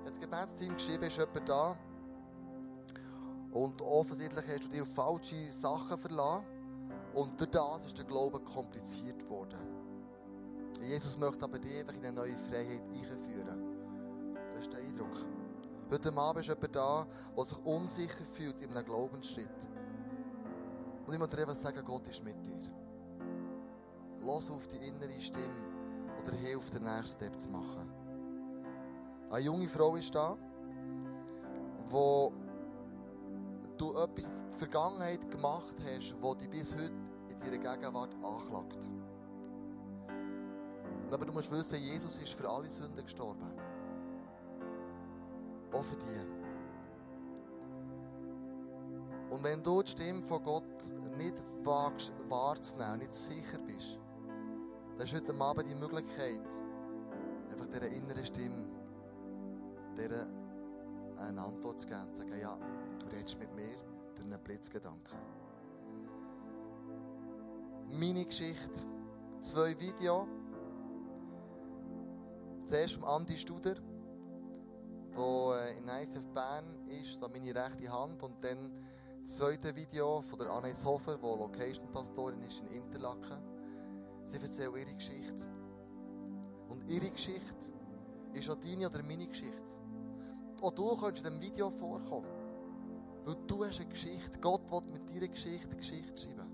hat 0.05 0.11
das 0.11 0.21
Gebetsteam 0.21 0.75
geschrieben, 0.75 1.05
ist 1.05 1.17
jemand 1.17 1.49
da 1.49 1.77
und 3.53 3.81
offensichtlich 3.83 4.45
hast 4.47 4.65
du 4.65 4.69
dich 4.69 4.83
auf 4.83 4.95
falsche 4.95 5.51
Sachen 5.51 5.99
verlassen 5.99 6.45
und 7.15 7.41
durch 7.41 7.51
das 7.51 7.87
ist 7.87 7.99
der 7.99 8.05
Glaube 8.05 8.41
kompliziert 8.41 9.29
worden. 9.29 9.59
Jesus 10.81 11.19
möchte 11.19 11.45
aber 11.45 11.59
dich 11.59 11.81
einfach 11.81 11.95
in 11.95 12.05
eine 12.05 12.13
neue 12.13 12.37
Freiheit 12.37 12.83
einführen. 12.91 13.68
Eindruck. 14.99 15.27
Heute 15.91 16.13
Abend 16.17 16.41
ist 16.41 16.49
jemand 16.49 16.77
da, 16.77 17.07
der 17.37 17.45
sich 17.45 17.65
unsicher 17.65 18.25
fühlt 18.25 18.61
in 18.61 18.71
einem 18.71 18.85
Glaubensschritt. 18.85 19.49
Und 21.07 21.13
ich 21.13 21.19
muss 21.19 21.29
dir 21.29 21.39
einfach 21.39 21.55
sagen, 21.55 21.83
Gott 21.85 22.07
ist 22.09 22.23
mit 22.25 22.45
dir. 22.45 22.61
Lass 24.21 24.51
auf 24.51 24.67
die 24.67 24.77
innere 24.77 25.21
Stimme 25.21 25.49
oder 26.21 26.37
hilf, 26.37 26.71
den 26.71 26.83
nächsten 26.83 27.17
Step 27.17 27.39
zu 27.39 27.49
machen. 27.51 27.91
Eine 29.31 29.45
junge 29.45 29.69
Frau 29.69 29.97
ist 29.97 30.15
da, 30.15 30.37
wo 31.87 32.33
du 33.79 33.97
etwas 33.97 34.31
in 34.31 34.51
der 34.51 34.59
Vergangenheit 34.59 35.31
gemacht 35.31 35.77
hast, 35.85 36.15
wo 36.21 36.35
dich 36.35 36.51
bis 36.51 36.75
heute 36.75 36.93
in 37.31 37.39
deiner 37.39 37.77
Gegenwart 37.77 38.15
anklagt. 38.23 38.89
Aber 41.11 41.25
du 41.25 41.33
musst 41.33 41.51
wissen, 41.51 41.83
Jesus 41.83 42.19
ist 42.19 42.35
für 42.35 42.49
alle 42.49 42.69
Sünden 42.69 43.03
gestorben. 43.03 43.51
Auch 45.73 45.85
für 45.85 45.97
die. 45.97 46.39
Und 49.31 49.45
wenn 49.45 49.63
du 49.63 49.83
die 49.83 49.91
Stimme 49.91 50.23
von 50.23 50.43
Gott 50.43 50.93
nicht 51.17 51.45
wagst 51.63 52.13
wahrzunehmen, 52.29 53.01
nicht 53.01 53.13
sicher 53.13 53.59
bist, 53.59 53.99
dann 54.97 55.07
ist 55.07 55.15
heute 55.15 55.35
Abend 55.41 55.71
die 55.71 55.75
Möglichkeit, 55.75 56.43
einfach 57.51 57.67
dieser 57.67 57.89
inneren 57.91 58.25
Stimme, 58.25 58.65
dieser 59.97 60.27
eine 61.19 61.43
Antwort 61.43 61.81
zu 61.81 61.87
geben 61.87 62.13
sagen, 62.13 62.41
ja, 62.41 62.59
du 62.99 63.07
redest 63.15 63.39
mit 63.39 63.55
mir 63.55 63.77
durch 64.15 64.27
einen 64.27 64.43
Blitzgedanken. 64.43 65.19
Meine 67.91 68.25
Geschichte, 68.25 68.81
zwei 69.41 69.79
Videos. 69.79 70.27
Zuerst 72.65 72.95
von 72.95 73.05
Andi 73.05 73.37
Studer, 73.37 73.75
der 75.19 75.77
in 75.77 75.89
ICF 75.89 76.27
Bern 76.29 76.87
ist, 76.89 77.19
so 77.19 77.29
meine 77.29 77.55
rechte 77.55 77.91
Hand, 77.91 78.23
und 78.23 78.43
dann 78.43 78.73
das 79.23 79.37
zweite 79.37 79.75
Video 79.75 80.23
von 80.23 80.39
der 80.39 80.51
Annes 80.51 80.85
Hofer, 80.85 81.17
die 81.17 81.23
Location-Pastorin 81.23 82.43
ist 82.43 82.61
in 82.61 82.69
Interlaken. 82.69 83.39
Sie 84.25 84.39
erzählen 84.39 84.75
ihre 84.75 84.95
Geschichte. 84.95 85.45
Und 86.69 86.89
ihre 86.89 87.11
Geschichte 87.11 87.73
ist 88.33 88.49
auch 88.49 88.57
deine 88.57 88.87
oder 88.87 89.03
meine 89.03 89.27
Geschichte. 89.27 89.73
Auch 90.63 90.71
du 90.71 90.97
kannst 90.97 91.19
in 91.19 91.25
diesem 91.25 91.41
Video 91.41 91.71
vorkommen. 91.71 92.27
Weil 93.25 93.37
du 93.47 93.65
hast 93.65 93.81
eine 93.81 93.91
Geschichte. 93.91 94.39
Gott 94.41 94.71
will 94.71 94.83
mit 94.93 95.11
deiner 95.11 95.29
Geschichte 95.29 95.77
Geschichte 95.77 96.23
schreiben. 96.23 96.51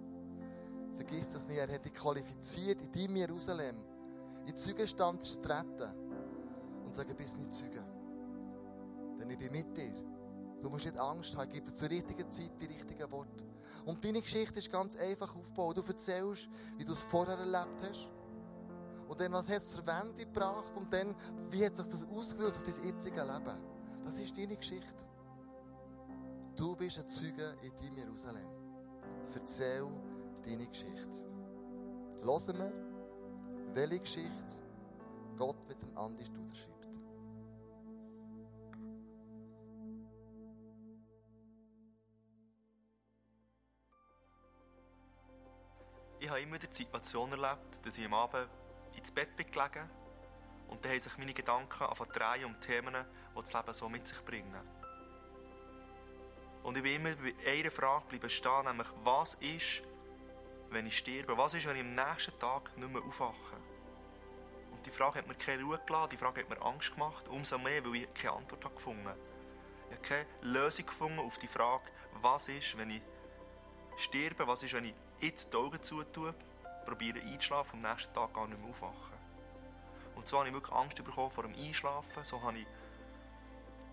Vergiss 0.94 1.30
das 1.30 1.46
nicht. 1.46 1.58
Er 1.58 1.72
hat 1.72 1.84
dich 1.84 1.94
qualifiziert, 1.94 2.80
in 2.80 2.92
deinem 2.92 3.16
Jerusalem 3.16 3.76
in 4.40 4.46
den 4.46 4.56
Zeugenstand 4.56 5.22
zu 5.22 5.40
treten 5.40 5.94
und 6.84 6.94
zu 6.94 7.00
sagen, 7.00 7.16
bist 7.16 7.36
mein 7.38 7.50
Zeuge. 7.50 7.93
Denn 9.18 9.30
ich 9.30 9.38
bin 9.38 9.52
mit 9.52 9.76
dir. 9.76 9.94
Du 10.60 10.70
musst 10.70 10.86
nicht 10.86 10.98
Angst 10.98 11.36
haben, 11.36 11.50
gebe 11.50 11.66
dir 11.66 11.74
zur 11.74 11.90
richtigen 11.90 12.30
Zeit 12.30 12.52
die 12.60 12.66
richtigen 12.66 13.10
Worte. 13.10 13.44
Und 13.84 14.04
deine 14.04 14.22
Geschichte 14.22 14.58
ist 14.58 14.72
ganz 14.72 14.96
einfach 14.96 15.34
aufgebaut. 15.36 15.76
Du 15.76 15.82
erzählst, 15.82 16.48
wie 16.76 16.84
du 16.84 16.92
es 16.92 17.02
vorher 17.02 17.38
erlebt 17.38 17.82
hast. 17.88 18.08
Und 19.08 19.20
dann, 19.20 19.32
was 19.32 19.48
hat 19.48 19.58
es 19.58 19.74
zur 19.74 19.86
Wende 19.86 20.24
gebracht? 20.24 20.72
Und 20.76 20.92
dann, 20.92 21.14
wie 21.50 21.64
hat 21.64 21.76
sich 21.76 21.86
das 21.86 22.04
ausgewirkt 22.08 22.56
auf 22.56 22.62
dein 22.62 22.86
jetzige 22.86 23.20
Leben? 23.22 23.60
Das 24.02 24.18
ist 24.18 24.36
deine 24.36 24.56
Geschichte. 24.56 25.04
Du 26.56 26.76
bist 26.76 26.98
ein 26.98 27.08
Zeuge 27.08 27.56
in 27.62 27.76
deinem 27.76 27.96
Jerusalem. 27.96 28.48
Erzähl 29.34 29.86
deine 30.42 30.66
Geschichte. 30.66 31.24
Hören 32.22 32.58
wir, 32.58 32.72
welche 33.74 34.00
Geschichte 34.00 34.58
Gott 35.36 35.56
mit 35.68 35.82
dem 35.82 35.96
Andi 35.96 36.24
Studer 36.24 36.54
schreibt. 36.54 36.73
Ich 46.24 46.30
habe 46.30 46.40
immer 46.40 46.58
die 46.58 46.74
Situation 46.74 47.30
erlebt, 47.32 47.84
dass 47.84 47.98
ich 47.98 48.06
am 48.06 48.14
Abend 48.14 48.48
ins 48.96 49.10
Bett 49.10 49.36
bin 49.36 49.44
gelegen 49.50 49.90
und 50.68 50.82
dann 50.82 50.92
haben 50.92 50.98
sich 50.98 51.18
meine 51.18 51.34
Gedanken 51.34 51.84
zu 51.94 52.04
drehen 52.04 52.46
um 52.46 52.58
Themen, 52.62 52.94
die 53.36 53.40
das 53.42 53.52
Leben 53.52 53.74
so 53.74 53.90
mit 53.90 54.08
sich 54.08 54.24
bringen. 54.24 54.58
Und 56.62 56.78
ich 56.78 56.82
bin 56.82 56.94
immer 56.94 57.14
bei 57.16 57.34
einer 57.46 57.70
Frage 57.70 58.06
bleiben 58.08 58.30
stehen, 58.30 58.64
nämlich, 58.64 58.86
was 59.02 59.34
ist, 59.34 59.82
wenn 60.70 60.86
ich 60.86 60.96
sterbe? 60.96 61.36
Was 61.36 61.52
ist, 61.52 61.66
wenn 61.66 61.76
ich 61.76 61.82
am 61.82 61.92
nächsten 61.92 62.38
Tag 62.38 62.74
nicht 62.78 62.90
mehr 62.90 63.02
aufwache? 63.02 63.56
Und 64.70 64.86
die 64.86 64.90
Frage 64.90 65.18
hat 65.18 65.28
mir 65.28 65.34
keine 65.34 65.62
Ruhe 65.62 65.78
gelassen, 65.84 66.08
die 66.12 66.16
Frage 66.16 66.40
hat 66.40 66.48
mir 66.48 66.62
Angst 66.62 66.90
gemacht, 66.94 67.28
umso 67.28 67.58
mehr, 67.58 67.84
weil 67.84 67.96
ich 67.96 68.14
keine 68.14 68.36
Antwort 68.36 68.64
habe 68.64 68.74
gefunden 68.74 69.06
habe. 69.06 69.20
Ich 69.90 69.96
habe 69.96 70.08
keine 70.08 70.26
Lösung 70.40 70.86
gefunden 70.86 71.18
auf 71.18 71.36
die 71.36 71.48
Frage, 71.48 71.84
was 72.22 72.48
ist, 72.48 72.78
wenn 72.78 72.88
ich 72.88 73.02
sterbe, 73.98 74.46
was 74.46 74.62
ist, 74.62 74.72
wenn 74.72 74.86
ich 74.86 74.94
jetzt 75.20 75.52
die 75.52 75.56
Augen 75.56 75.82
zutue, 75.82 76.34
probiere 76.84 77.20
einzuschlafen 77.20 77.78
und 77.78 77.86
am 77.86 77.92
nächsten 77.92 78.12
Tag 78.14 78.32
gar 78.32 78.46
nicht 78.46 78.60
mehr 78.60 78.70
aufwachen. 78.70 79.14
Und 80.14 80.28
so 80.28 80.38
habe 80.38 80.48
ich 80.48 80.54
wirklich 80.54 80.74
Angst 80.74 81.02
bekommen 81.02 81.30
vor 81.30 81.44
dem 81.44 81.54
Einschlafen, 81.54 82.24
so 82.24 82.42
habe 82.42 82.58
ich 82.58 82.66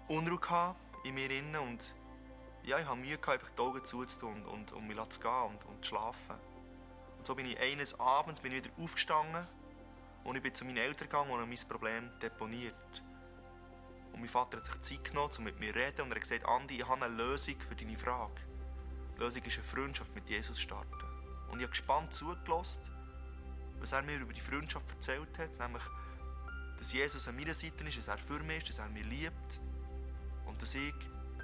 Unruhe 0.07 0.75
in 1.03 1.15
mir 1.15 1.31
innen 1.31 1.55
und 1.55 1.95
ja, 2.63 2.77
ich 2.77 2.85
habe 2.85 2.99
Mühe 2.99 3.17
gehabt, 3.17 3.41
einfach 3.41 3.49
die 3.49 3.61
Augen 3.61 3.83
zuzutun 3.83 4.43
und, 4.43 4.71
und, 4.71 4.73
und 4.73 4.87
mich 4.87 5.09
zu 5.09 5.19
gehen 5.19 5.31
und, 5.31 5.65
und 5.65 5.83
zu 5.83 5.89
schlafen. 5.89 6.35
Und 7.17 7.25
so 7.25 7.33
bin 7.33 7.45
ich 7.45 7.59
eines 7.59 7.99
Abends 7.99 8.39
bin 8.39 8.51
ich 8.51 8.63
wieder 8.63 8.73
aufgestanden 8.77 9.47
und 10.23 10.35
ich 10.35 10.43
bin 10.43 10.53
zu 10.53 10.65
meinen 10.65 10.77
Eltern 10.77 11.07
gegangen 11.07 11.31
und 11.31 11.39
habe 11.39 11.47
mein 11.47 11.67
Problem 11.67 12.11
deponiert. 12.19 12.75
Und 14.13 14.19
mein 14.19 14.29
Vater 14.29 14.57
hat 14.57 14.65
sich 14.65 14.81
Zeit 14.81 15.03
genommen, 15.05 15.31
um 15.37 15.43
mit 15.43 15.59
mir 15.59 15.73
zu 15.73 15.79
reden 15.79 16.01
und 16.01 16.11
er 16.11 16.15
hat 16.15 16.21
gesagt, 16.21 16.45
Andi, 16.45 16.77
ich 16.77 16.87
habe 16.87 17.05
eine 17.05 17.15
Lösung 17.15 17.59
für 17.59 17.75
deine 17.75 17.97
Frage. 17.97 18.41
Die 19.15 19.21
Lösung 19.21 19.43
ist 19.43 19.57
eine 19.57 19.63
Freundschaft 19.63 20.13
mit 20.13 20.29
Jesus 20.29 20.59
starten. 20.59 21.10
Und 21.51 21.59
ich 21.59 21.63
habe 21.63 21.71
gespannt 21.71 22.13
zugelassen, 22.13 22.81
was 23.79 23.91
er 23.91 24.01
mir 24.03 24.17
über 24.17 24.33
die 24.33 24.41
Freundschaft 24.41 24.89
erzählt 24.89 25.37
hat, 25.37 25.59
nämlich, 25.59 25.83
dass 26.77 26.93
Jesus 26.93 27.27
an 27.27 27.35
meiner 27.35 27.53
Seite 27.53 27.83
ist, 27.83 27.97
dass 27.97 28.07
er 28.07 28.17
für 28.17 28.39
mich 28.39 28.57
ist, 28.59 28.69
dass 28.69 28.79
er 28.79 28.89
mich 28.89 29.05
liebt 29.05 29.61
und 30.45 30.61
dass 30.61 30.75
ich 30.75 30.93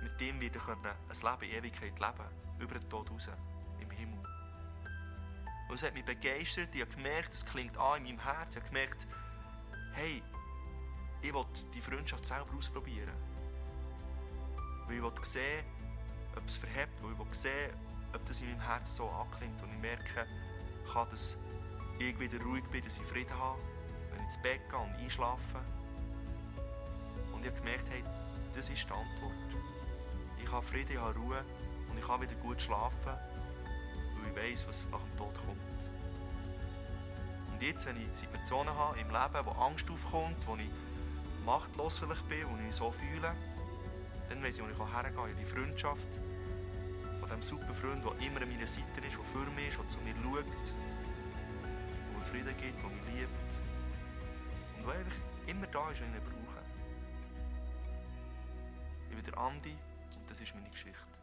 mit 0.02 0.22
ihm 0.22 0.40
wieder 0.40 0.60
ein 0.70 0.80
Leben 0.82 1.52
in 1.52 1.58
Ewigkeit 1.58 2.00
leben 2.00 2.30
über 2.60 2.80
den 2.80 2.90
Tod 2.90 3.12
raus, 3.12 3.30
im 3.80 3.90
Himmel. 3.92 4.20
Und 5.68 5.76
es 5.76 5.84
hat 5.84 5.94
mich 5.94 6.06
begeistert, 6.06 6.74
ich 6.74 6.82
habe 6.82 6.92
gemerkt, 6.92 7.34
es 7.34 7.46
klingt 7.46 7.78
an 7.78 8.06
in 8.06 8.16
meinem 8.16 8.24
Herz, 8.24 8.56
ich 8.56 8.62
habe 8.62 8.68
gemerkt, 8.68 9.08
hey, 9.94 10.24
ich 11.22 11.34
will 11.34 11.46
die 11.74 11.82
Freundschaft 11.82 12.26
selber 12.26 12.56
ausprobieren. 12.56 13.14
Weil 14.86 14.98
ich 14.98 15.02
will 15.02 15.12
sehen, 15.24 15.66
ob 16.36 16.46
es 16.46 16.56
verhebt, 16.56 17.04
weil 17.04 17.12
ich 17.12 17.20
will 17.20 17.34
sehen, 17.34 17.87
ob 18.14 18.26
das 18.26 18.42
in 18.42 18.50
meinem 18.50 18.62
Herz 18.62 18.96
so 18.96 19.10
anklingt 19.10 19.62
und 19.62 19.72
ich 19.72 19.80
merke, 19.80 20.26
kann, 20.92 21.10
dass 21.10 21.38
ich 22.00 22.20
wieder 22.20 22.42
ruhig 22.44 22.64
bin, 22.66 22.84
dass 22.84 22.96
ich 22.96 23.04
Frieden 23.04 23.38
habe, 23.38 23.60
wenn 24.12 24.20
ich 24.20 24.26
ins 24.26 24.42
Bett 24.42 24.62
gehe 24.70 24.80
und 24.80 24.96
einschlafe. 24.96 25.60
Und 27.34 27.42
ich 27.42 27.52
habe 27.52 27.60
gemerkt, 27.60 27.90
hey, 27.90 28.04
das 28.54 28.70
ist 28.70 28.88
die 28.88 28.94
Antwort. 28.94 29.34
Ich 30.42 30.52
habe 30.52 30.64
Frieden, 30.64 30.92
ich 30.92 31.00
habe 31.00 31.18
Ruhe 31.20 31.44
und 31.90 31.98
ich 31.98 32.06
kann 32.06 32.22
wieder 32.22 32.36
gut 32.36 32.62
schlafen, 32.62 33.14
weil 34.22 34.32
ich 34.32 34.54
weiß, 34.54 34.68
was 34.68 34.88
nach 34.92 35.02
dem 35.02 35.18
Tod 35.18 35.34
kommt. 35.34 35.60
Und 37.52 37.62
jetzt, 37.62 37.88
wenn 37.88 37.98
ich 37.98 38.08
Situationen 38.20 38.74
habe 38.74 39.00
im 39.00 39.08
Leben, 39.08 39.46
wo 39.46 39.52
Angst 39.52 39.90
aufkommt, 39.90 40.46
wo 40.46 40.56
ich 40.56 40.70
machtlos 41.46 41.98
vielleicht 41.98 42.28
bin, 42.28 42.48
wo 42.50 42.56
ich 42.58 42.64
mich 42.64 42.76
so 42.76 42.92
fühle, 42.92 43.34
dann 44.30 44.44
weiß 44.44 44.60
ich, 44.60 44.64
wo 44.64 44.84
ich 44.84 44.94
hergehen 44.94 45.16
kann. 45.16 45.36
Die 45.40 45.46
Freundschaft 45.46 46.20
von 47.28 47.40
diesem 47.40 47.60
super 47.60 47.74
Freund, 47.74 48.04
der 48.04 48.12
immer 48.28 48.42
an 48.42 48.50
meiner 48.50 48.68
Seite 48.68 49.02
ist, 49.06 49.18
der 49.18 49.24
für 49.24 49.52
mich 49.52 49.70
ist, 49.70 49.78
der 49.78 49.88
zu 49.88 50.00
mir 50.00 50.14
schaut, 50.16 50.46
der 50.46 52.18
mir 52.18 52.24
Frieden 52.24 52.58
gibt, 52.58 52.82
der 52.82 52.90
mich 52.90 53.06
liebt 53.14 53.62
und 54.78 54.88
der 54.88 54.94
einfach 54.96 55.18
immer 55.48 55.68
da 55.68 55.92
ist, 55.92 56.02
wenn 56.02 56.10
ich 56.12 56.16
ihn 56.16 56.24
brauche. 56.24 56.62
Ich 59.10 59.16
bin 59.16 59.26
der 59.26 59.38
Andi 59.38 59.78
und 60.18 60.30
das 60.30 60.40
ist 60.42 60.56
meine 60.56 60.70
Geschichte. 60.70 61.17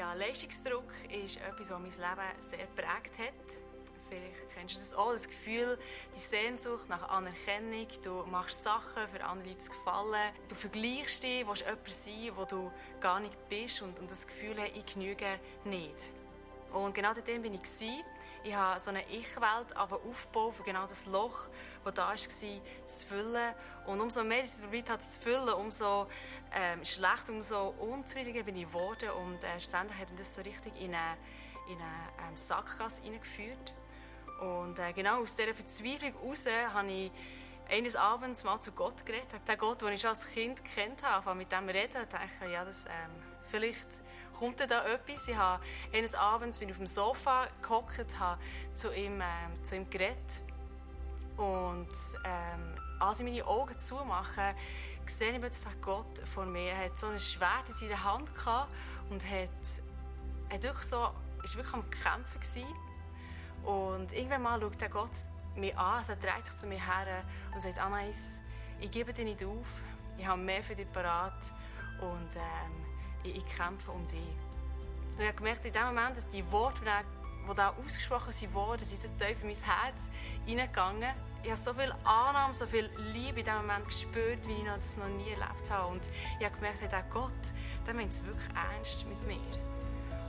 Ja, 0.00 0.14
Leistungsdruck 0.14 0.90
ist 1.10 1.36
etwas, 1.36 1.70
was 1.70 1.78
mein 1.78 1.90
Leben 1.90 2.40
sehr 2.40 2.58
geprägt 2.60 3.18
hat. 3.18 3.58
Vielleicht 4.08 4.48
kennst 4.54 4.74
du 4.74 4.78
das 4.78 4.94
auch, 4.94 5.12
das 5.12 5.28
Gefühl, 5.28 5.78
die 6.16 6.20
Sehnsucht 6.20 6.88
nach 6.88 7.06
Anerkennung. 7.10 7.86
Du 8.02 8.24
machst 8.30 8.64
Sachen, 8.64 9.06
für 9.12 9.22
andere 9.22 9.58
zu 9.58 9.70
gefallen. 9.70 10.32
Du 10.48 10.54
vergleichst 10.54 11.22
dich, 11.22 11.46
willst 11.46 11.66
jemand 11.66 11.90
sein, 11.90 12.32
wo 12.34 12.46
du 12.46 12.72
gar 12.98 13.20
nicht 13.20 13.36
bist 13.50 13.82
und, 13.82 14.00
und 14.00 14.10
das 14.10 14.26
Gefühl, 14.26 14.54
hey, 14.56 14.72
ich 14.74 14.86
genüge 14.90 15.38
nicht. 15.66 16.10
Und 16.72 16.94
genau 16.94 17.12
dort 17.12 17.26
bin 17.26 17.52
ich. 17.52 17.62
gewesen. 17.62 18.02
Ich 18.42 18.54
habe 18.54 18.80
so 18.80 18.88
eine 18.88 19.06
Ich-Welt 19.08 19.76
aufgebaut 19.76 20.54
für 20.54 20.62
genau 20.62 20.86
das 20.86 21.04
Loch, 21.04 21.48
das 21.84 21.94
da 21.94 22.08
war, 22.08 22.16
zu 22.16 23.06
füllen. 23.06 23.54
Und 23.86 24.00
umso 24.00 24.24
mehr 24.24 24.38
ich 24.38 24.44
es 24.44 24.60
probiert 24.62 24.88
habe 24.88 25.00
zu 25.00 25.20
füllen, 25.20 25.50
umso 25.50 26.06
ähm, 26.52 26.82
schlechter, 26.82 27.32
umso 27.32 27.74
unzufriedener 27.78 28.42
bin 28.42 28.56
ich 28.56 28.66
geworden. 28.66 29.10
Und 29.10 29.44
äh, 29.44 29.60
schlussendlich 29.60 29.98
hat 29.98 30.08
mich 30.08 30.20
das 30.20 30.34
so 30.34 30.40
richtig 30.40 30.74
in 30.80 30.94
eine, 30.94 31.18
in 31.68 31.76
eine 31.76 32.28
ähm, 32.30 32.36
Sackgasse 32.36 33.02
hineingeführt. 33.02 33.74
Und 34.40 34.78
äh, 34.78 34.94
genau 34.94 35.22
aus 35.22 35.36
dieser 35.36 35.54
Verzweiflung 35.54 36.14
heraus 36.14 36.46
habe 36.72 36.90
ich 36.90 37.12
eines 37.68 37.94
Abends 37.94 38.42
mal 38.42 38.58
zu 38.58 38.72
Gott 38.72 39.04
geredet. 39.04 39.28
Der 39.46 39.56
Gott, 39.58 39.82
den 39.82 39.92
ich 39.92 40.00
schon 40.00 40.10
als 40.10 40.26
Kind 40.26 40.64
kennt 40.64 41.02
habe, 41.02 41.34
mit 41.34 41.52
dem 41.52 41.68
reden 41.68 42.02
und 42.02 42.12
dachte, 42.12 42.50
ja, 42.50 42.64
das, 42.64 42.86
ähm, 42.86 43.22
vielleicht 43.50 44.00
kommt 44.40 44.58
da 44.58 44.84
etwas. 44.86 45.28
Ich 45.28 45.36
habe 45.36 45.62
eines 45.92 46.14
Abends 46.14 46.58
bin 46.58 46.68
ich 46.68 46.74
auf 46.74 46.78
dem 46.78 46.86
Sofa 46.86 47.46
gehockt, 47.62 48.18
habe 48.18 48.40
zu 48.74 48.92
ihm, 48.92 49.20
ähm, 49.20 49.64
zu 49.64 49.76
ihm 49.76 49.88
geredet. 49.88 50.42
Und 51.36 51.88
ähm, 52.24 52.74
als 52.98 53.20
ich 53.20 53.26
meine 53.26 53.46
Augen 53.46 53.78
zumache, 53.78 54.54
sehe 55.06 55.32
ich 55.32 55.40
plötzlich 55.40 55.80
Gott 55.82 56.20
vor 56.32 56.46
mir. 56.46 56.72
Er 56.72 56.86
hat 56.86 56.98
so 56.98 57.08
ein 57.08 57.20
Schwert 57.20 57.68
in 57.68 57.74
seiner 57.74 58.02
Hand 58.02 58.34
gehabt 58.34 58.72
und 59.10 59.22
hat, 59.24 59.48
hat 60.50 60.62
wirklich 60.62 60.86
so 60.86 60.96
war 60.96 61.14
wirklich 61.54 61.74
am 61.74 61.90
Kämpfen. 61.90 62.40
Gewesen. 62.40 62.74
Und 63.64 64.12
irgendwann 64.12 64.42
mal 64.42 64.60
schaut 64.60 64.80
der 64.80 64.88
Gott 64.88 65.10
mich 65.56 65.76
an, 65.76 65.98
also 65.98 66.12
er 66.12 66.18
dreht 66.18 66.46
sich 66.46 66.56
zu 66.56 66.66
mir 66.66 66.78
her 66.78 67.24
und 67.52 67.60
sagt, 67.60 67.78
Anais, 67.78 68.40
ich 68.80 68.90
gebe 68.90 69.12
dir 69.12 69.24
nicht 69.24 69.44
auf, 69.44 69.66
ich 70.16 70.26
habe 70.26 70.40
mehr 70.40 70.62
für 70.62 70.74
dich 70.74 70.90
parat 70.90 71.52
und 72.00 72.36
ähm, 72.36 72.89
ich, 73.24 73.44
kämpfe 73.56 73.90
um 73.90 74.06
dich. 74.08 74.18
Und 74.18 75.20
ich 75.20 75.26
habe 75.26 75.36
gemerkt, 75.36 75.64
in 75.64 75.72
dem 75.72 75.86
Moment, 75.86 76.16
dass 76.16 76.28
die 76.28 76.50
Worte, 76.50 76.80
die 76.82 77.54
da- 77.54 77.74
ausgesprochen 77.84 78.32
sind, 78.32 78.54
worden, 78.54 78.84
sind 78.84 79.00
so 79.00 79.08
tief 79.18 79.42
in 79.42 79.48
mein 79.48 79.56
Herz 79.56 80.10
hineingegangen. 80.46 81.12
Ich 81.42 81.48
habe 81.50 81.60
so 81.60 81.72
viel 81.74 81.92
Annahme, 82.04 82.54
so 82.54 82.66
viel 82.66 82.90
Liebe 83.14 83.40
in 83.40 83.44
diesem 83.44 83.56
Moment 83.56 83.86
gespürt, 83.86 84.46
wie 84.46 84.52
ich 84.52 84.64
das 84.64 84.96
noch 84.96 85.08
nie 85.08 85.30
erlebt 85.30 85.70
habe. 85.70 85.88
Und 85.88 86.02
ich 86.38 86.44
habe 86.44 86.54
gemerkt, 86.56 86.80
der 86.82 87.02
Gott, 87.04 87.32
der 87.86 87.94
meint 87.94 88.12
es 88.12 88.24
wirklich 88.24 88.48
ernst 88.54 89.06
mit 89.06 89.26
mir. 89.26 89.36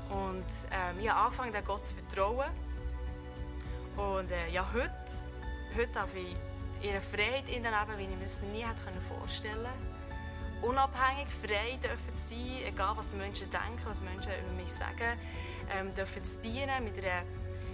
Und 0.10 0.46
ähm, 0.72 1.00
ich 1.00 1.10
habe 1.10 1.20
angefangen, 1.22 1.54
dem 1.54 1.66
Gott 1.66 1.86
zu 1.86 1.96
vertrauen. 1.96 2.50
Und 3.98 4.32
äh, 4.32 4.50
ja, 4.50 4.66
heute, 4.74 4.94
heute 5.76 5.92
darf 5.92 6.10
ich 6.16 6.36
einer 6.90 7.02
Freiheit 7.02 7.48
in 7.50 7.64
leben, 7.64 7.98
wie 7.98 8.04
ich 8.04 8.10
mir 8.10 8.24
das 8.24 8.42
nie 8.42 8.64
hätte 8.64 8.82
vorstellen 9.20 9.64
können. 9.64 9.91
Unabhängig, 10.62 11.28
frei 11.42 11.78
dürfen 11.82 12.16
sein, 12.16 12.66
egal 12.68 12.96
was 12.96 13.14
Menschen 13.16 13.50
denken, 13.50 13.82
was 13.84 14.00
Menschen 14.00 14.32
über 14.44 14.52
mich 14.52 14.72
sagen, 14.72 15.18
ähm, 15.76 15.94
dürfen 15.96 16.24
zu 16.24 16.40
dienen 16.40 16.84
mit 16.84 16.98
einer 17.04 17.24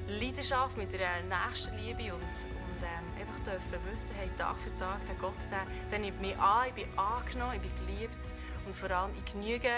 Leidenschaft, 0.08 0.78
mit 0.78 0.94
einer 0.94 1.48
Nächstenliebe 1.48 2.14
und, 2.14 2.22
und 2.22 2.82
ähm, 2.82 3.20
einfach 3.20 3.40
dürfen 3.44 3.92
wissen, 3.92 4.16
hey, 4.18 4.30
Tag 4.38 4.58
für 4.60 4.76
Tag, 4.78 5.06
der 5.06 5.16
Gott, 5.16 5.36
der, 5.52 5.68
der 5.92 6.00
nimmt 6.00 6.22
mich 6.22 6.38
an, 6.40 6.68
ich 6.70 6.74
bin 6.76 6.98
angenommen, 6.98 7.56
ich 7.56 7.62
bin 7.62 7.88
geliebt 7.88 8.34
und 8.66 8.74
vor 8.74 8.90
allem 8.90 9.12
ich 9.18 9.34
genüge, 9.34 9.72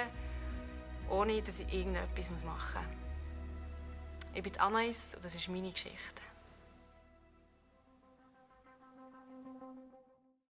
ohne 1.09 1.41
dass 1.41 1.59
ich 1.59 1.73
irgendetwas 1.73 2.43
machen 2.43 2.81
muss. 2.85 4.35
Ich 4.35 4.43
bin 4.43 4.59
Anais 4.59 5.15
und 5.15 5.25
das 5.25 5.33
ist 5.33 5.49
meine 5.49 5.71
Geschichte. 5.71 6.21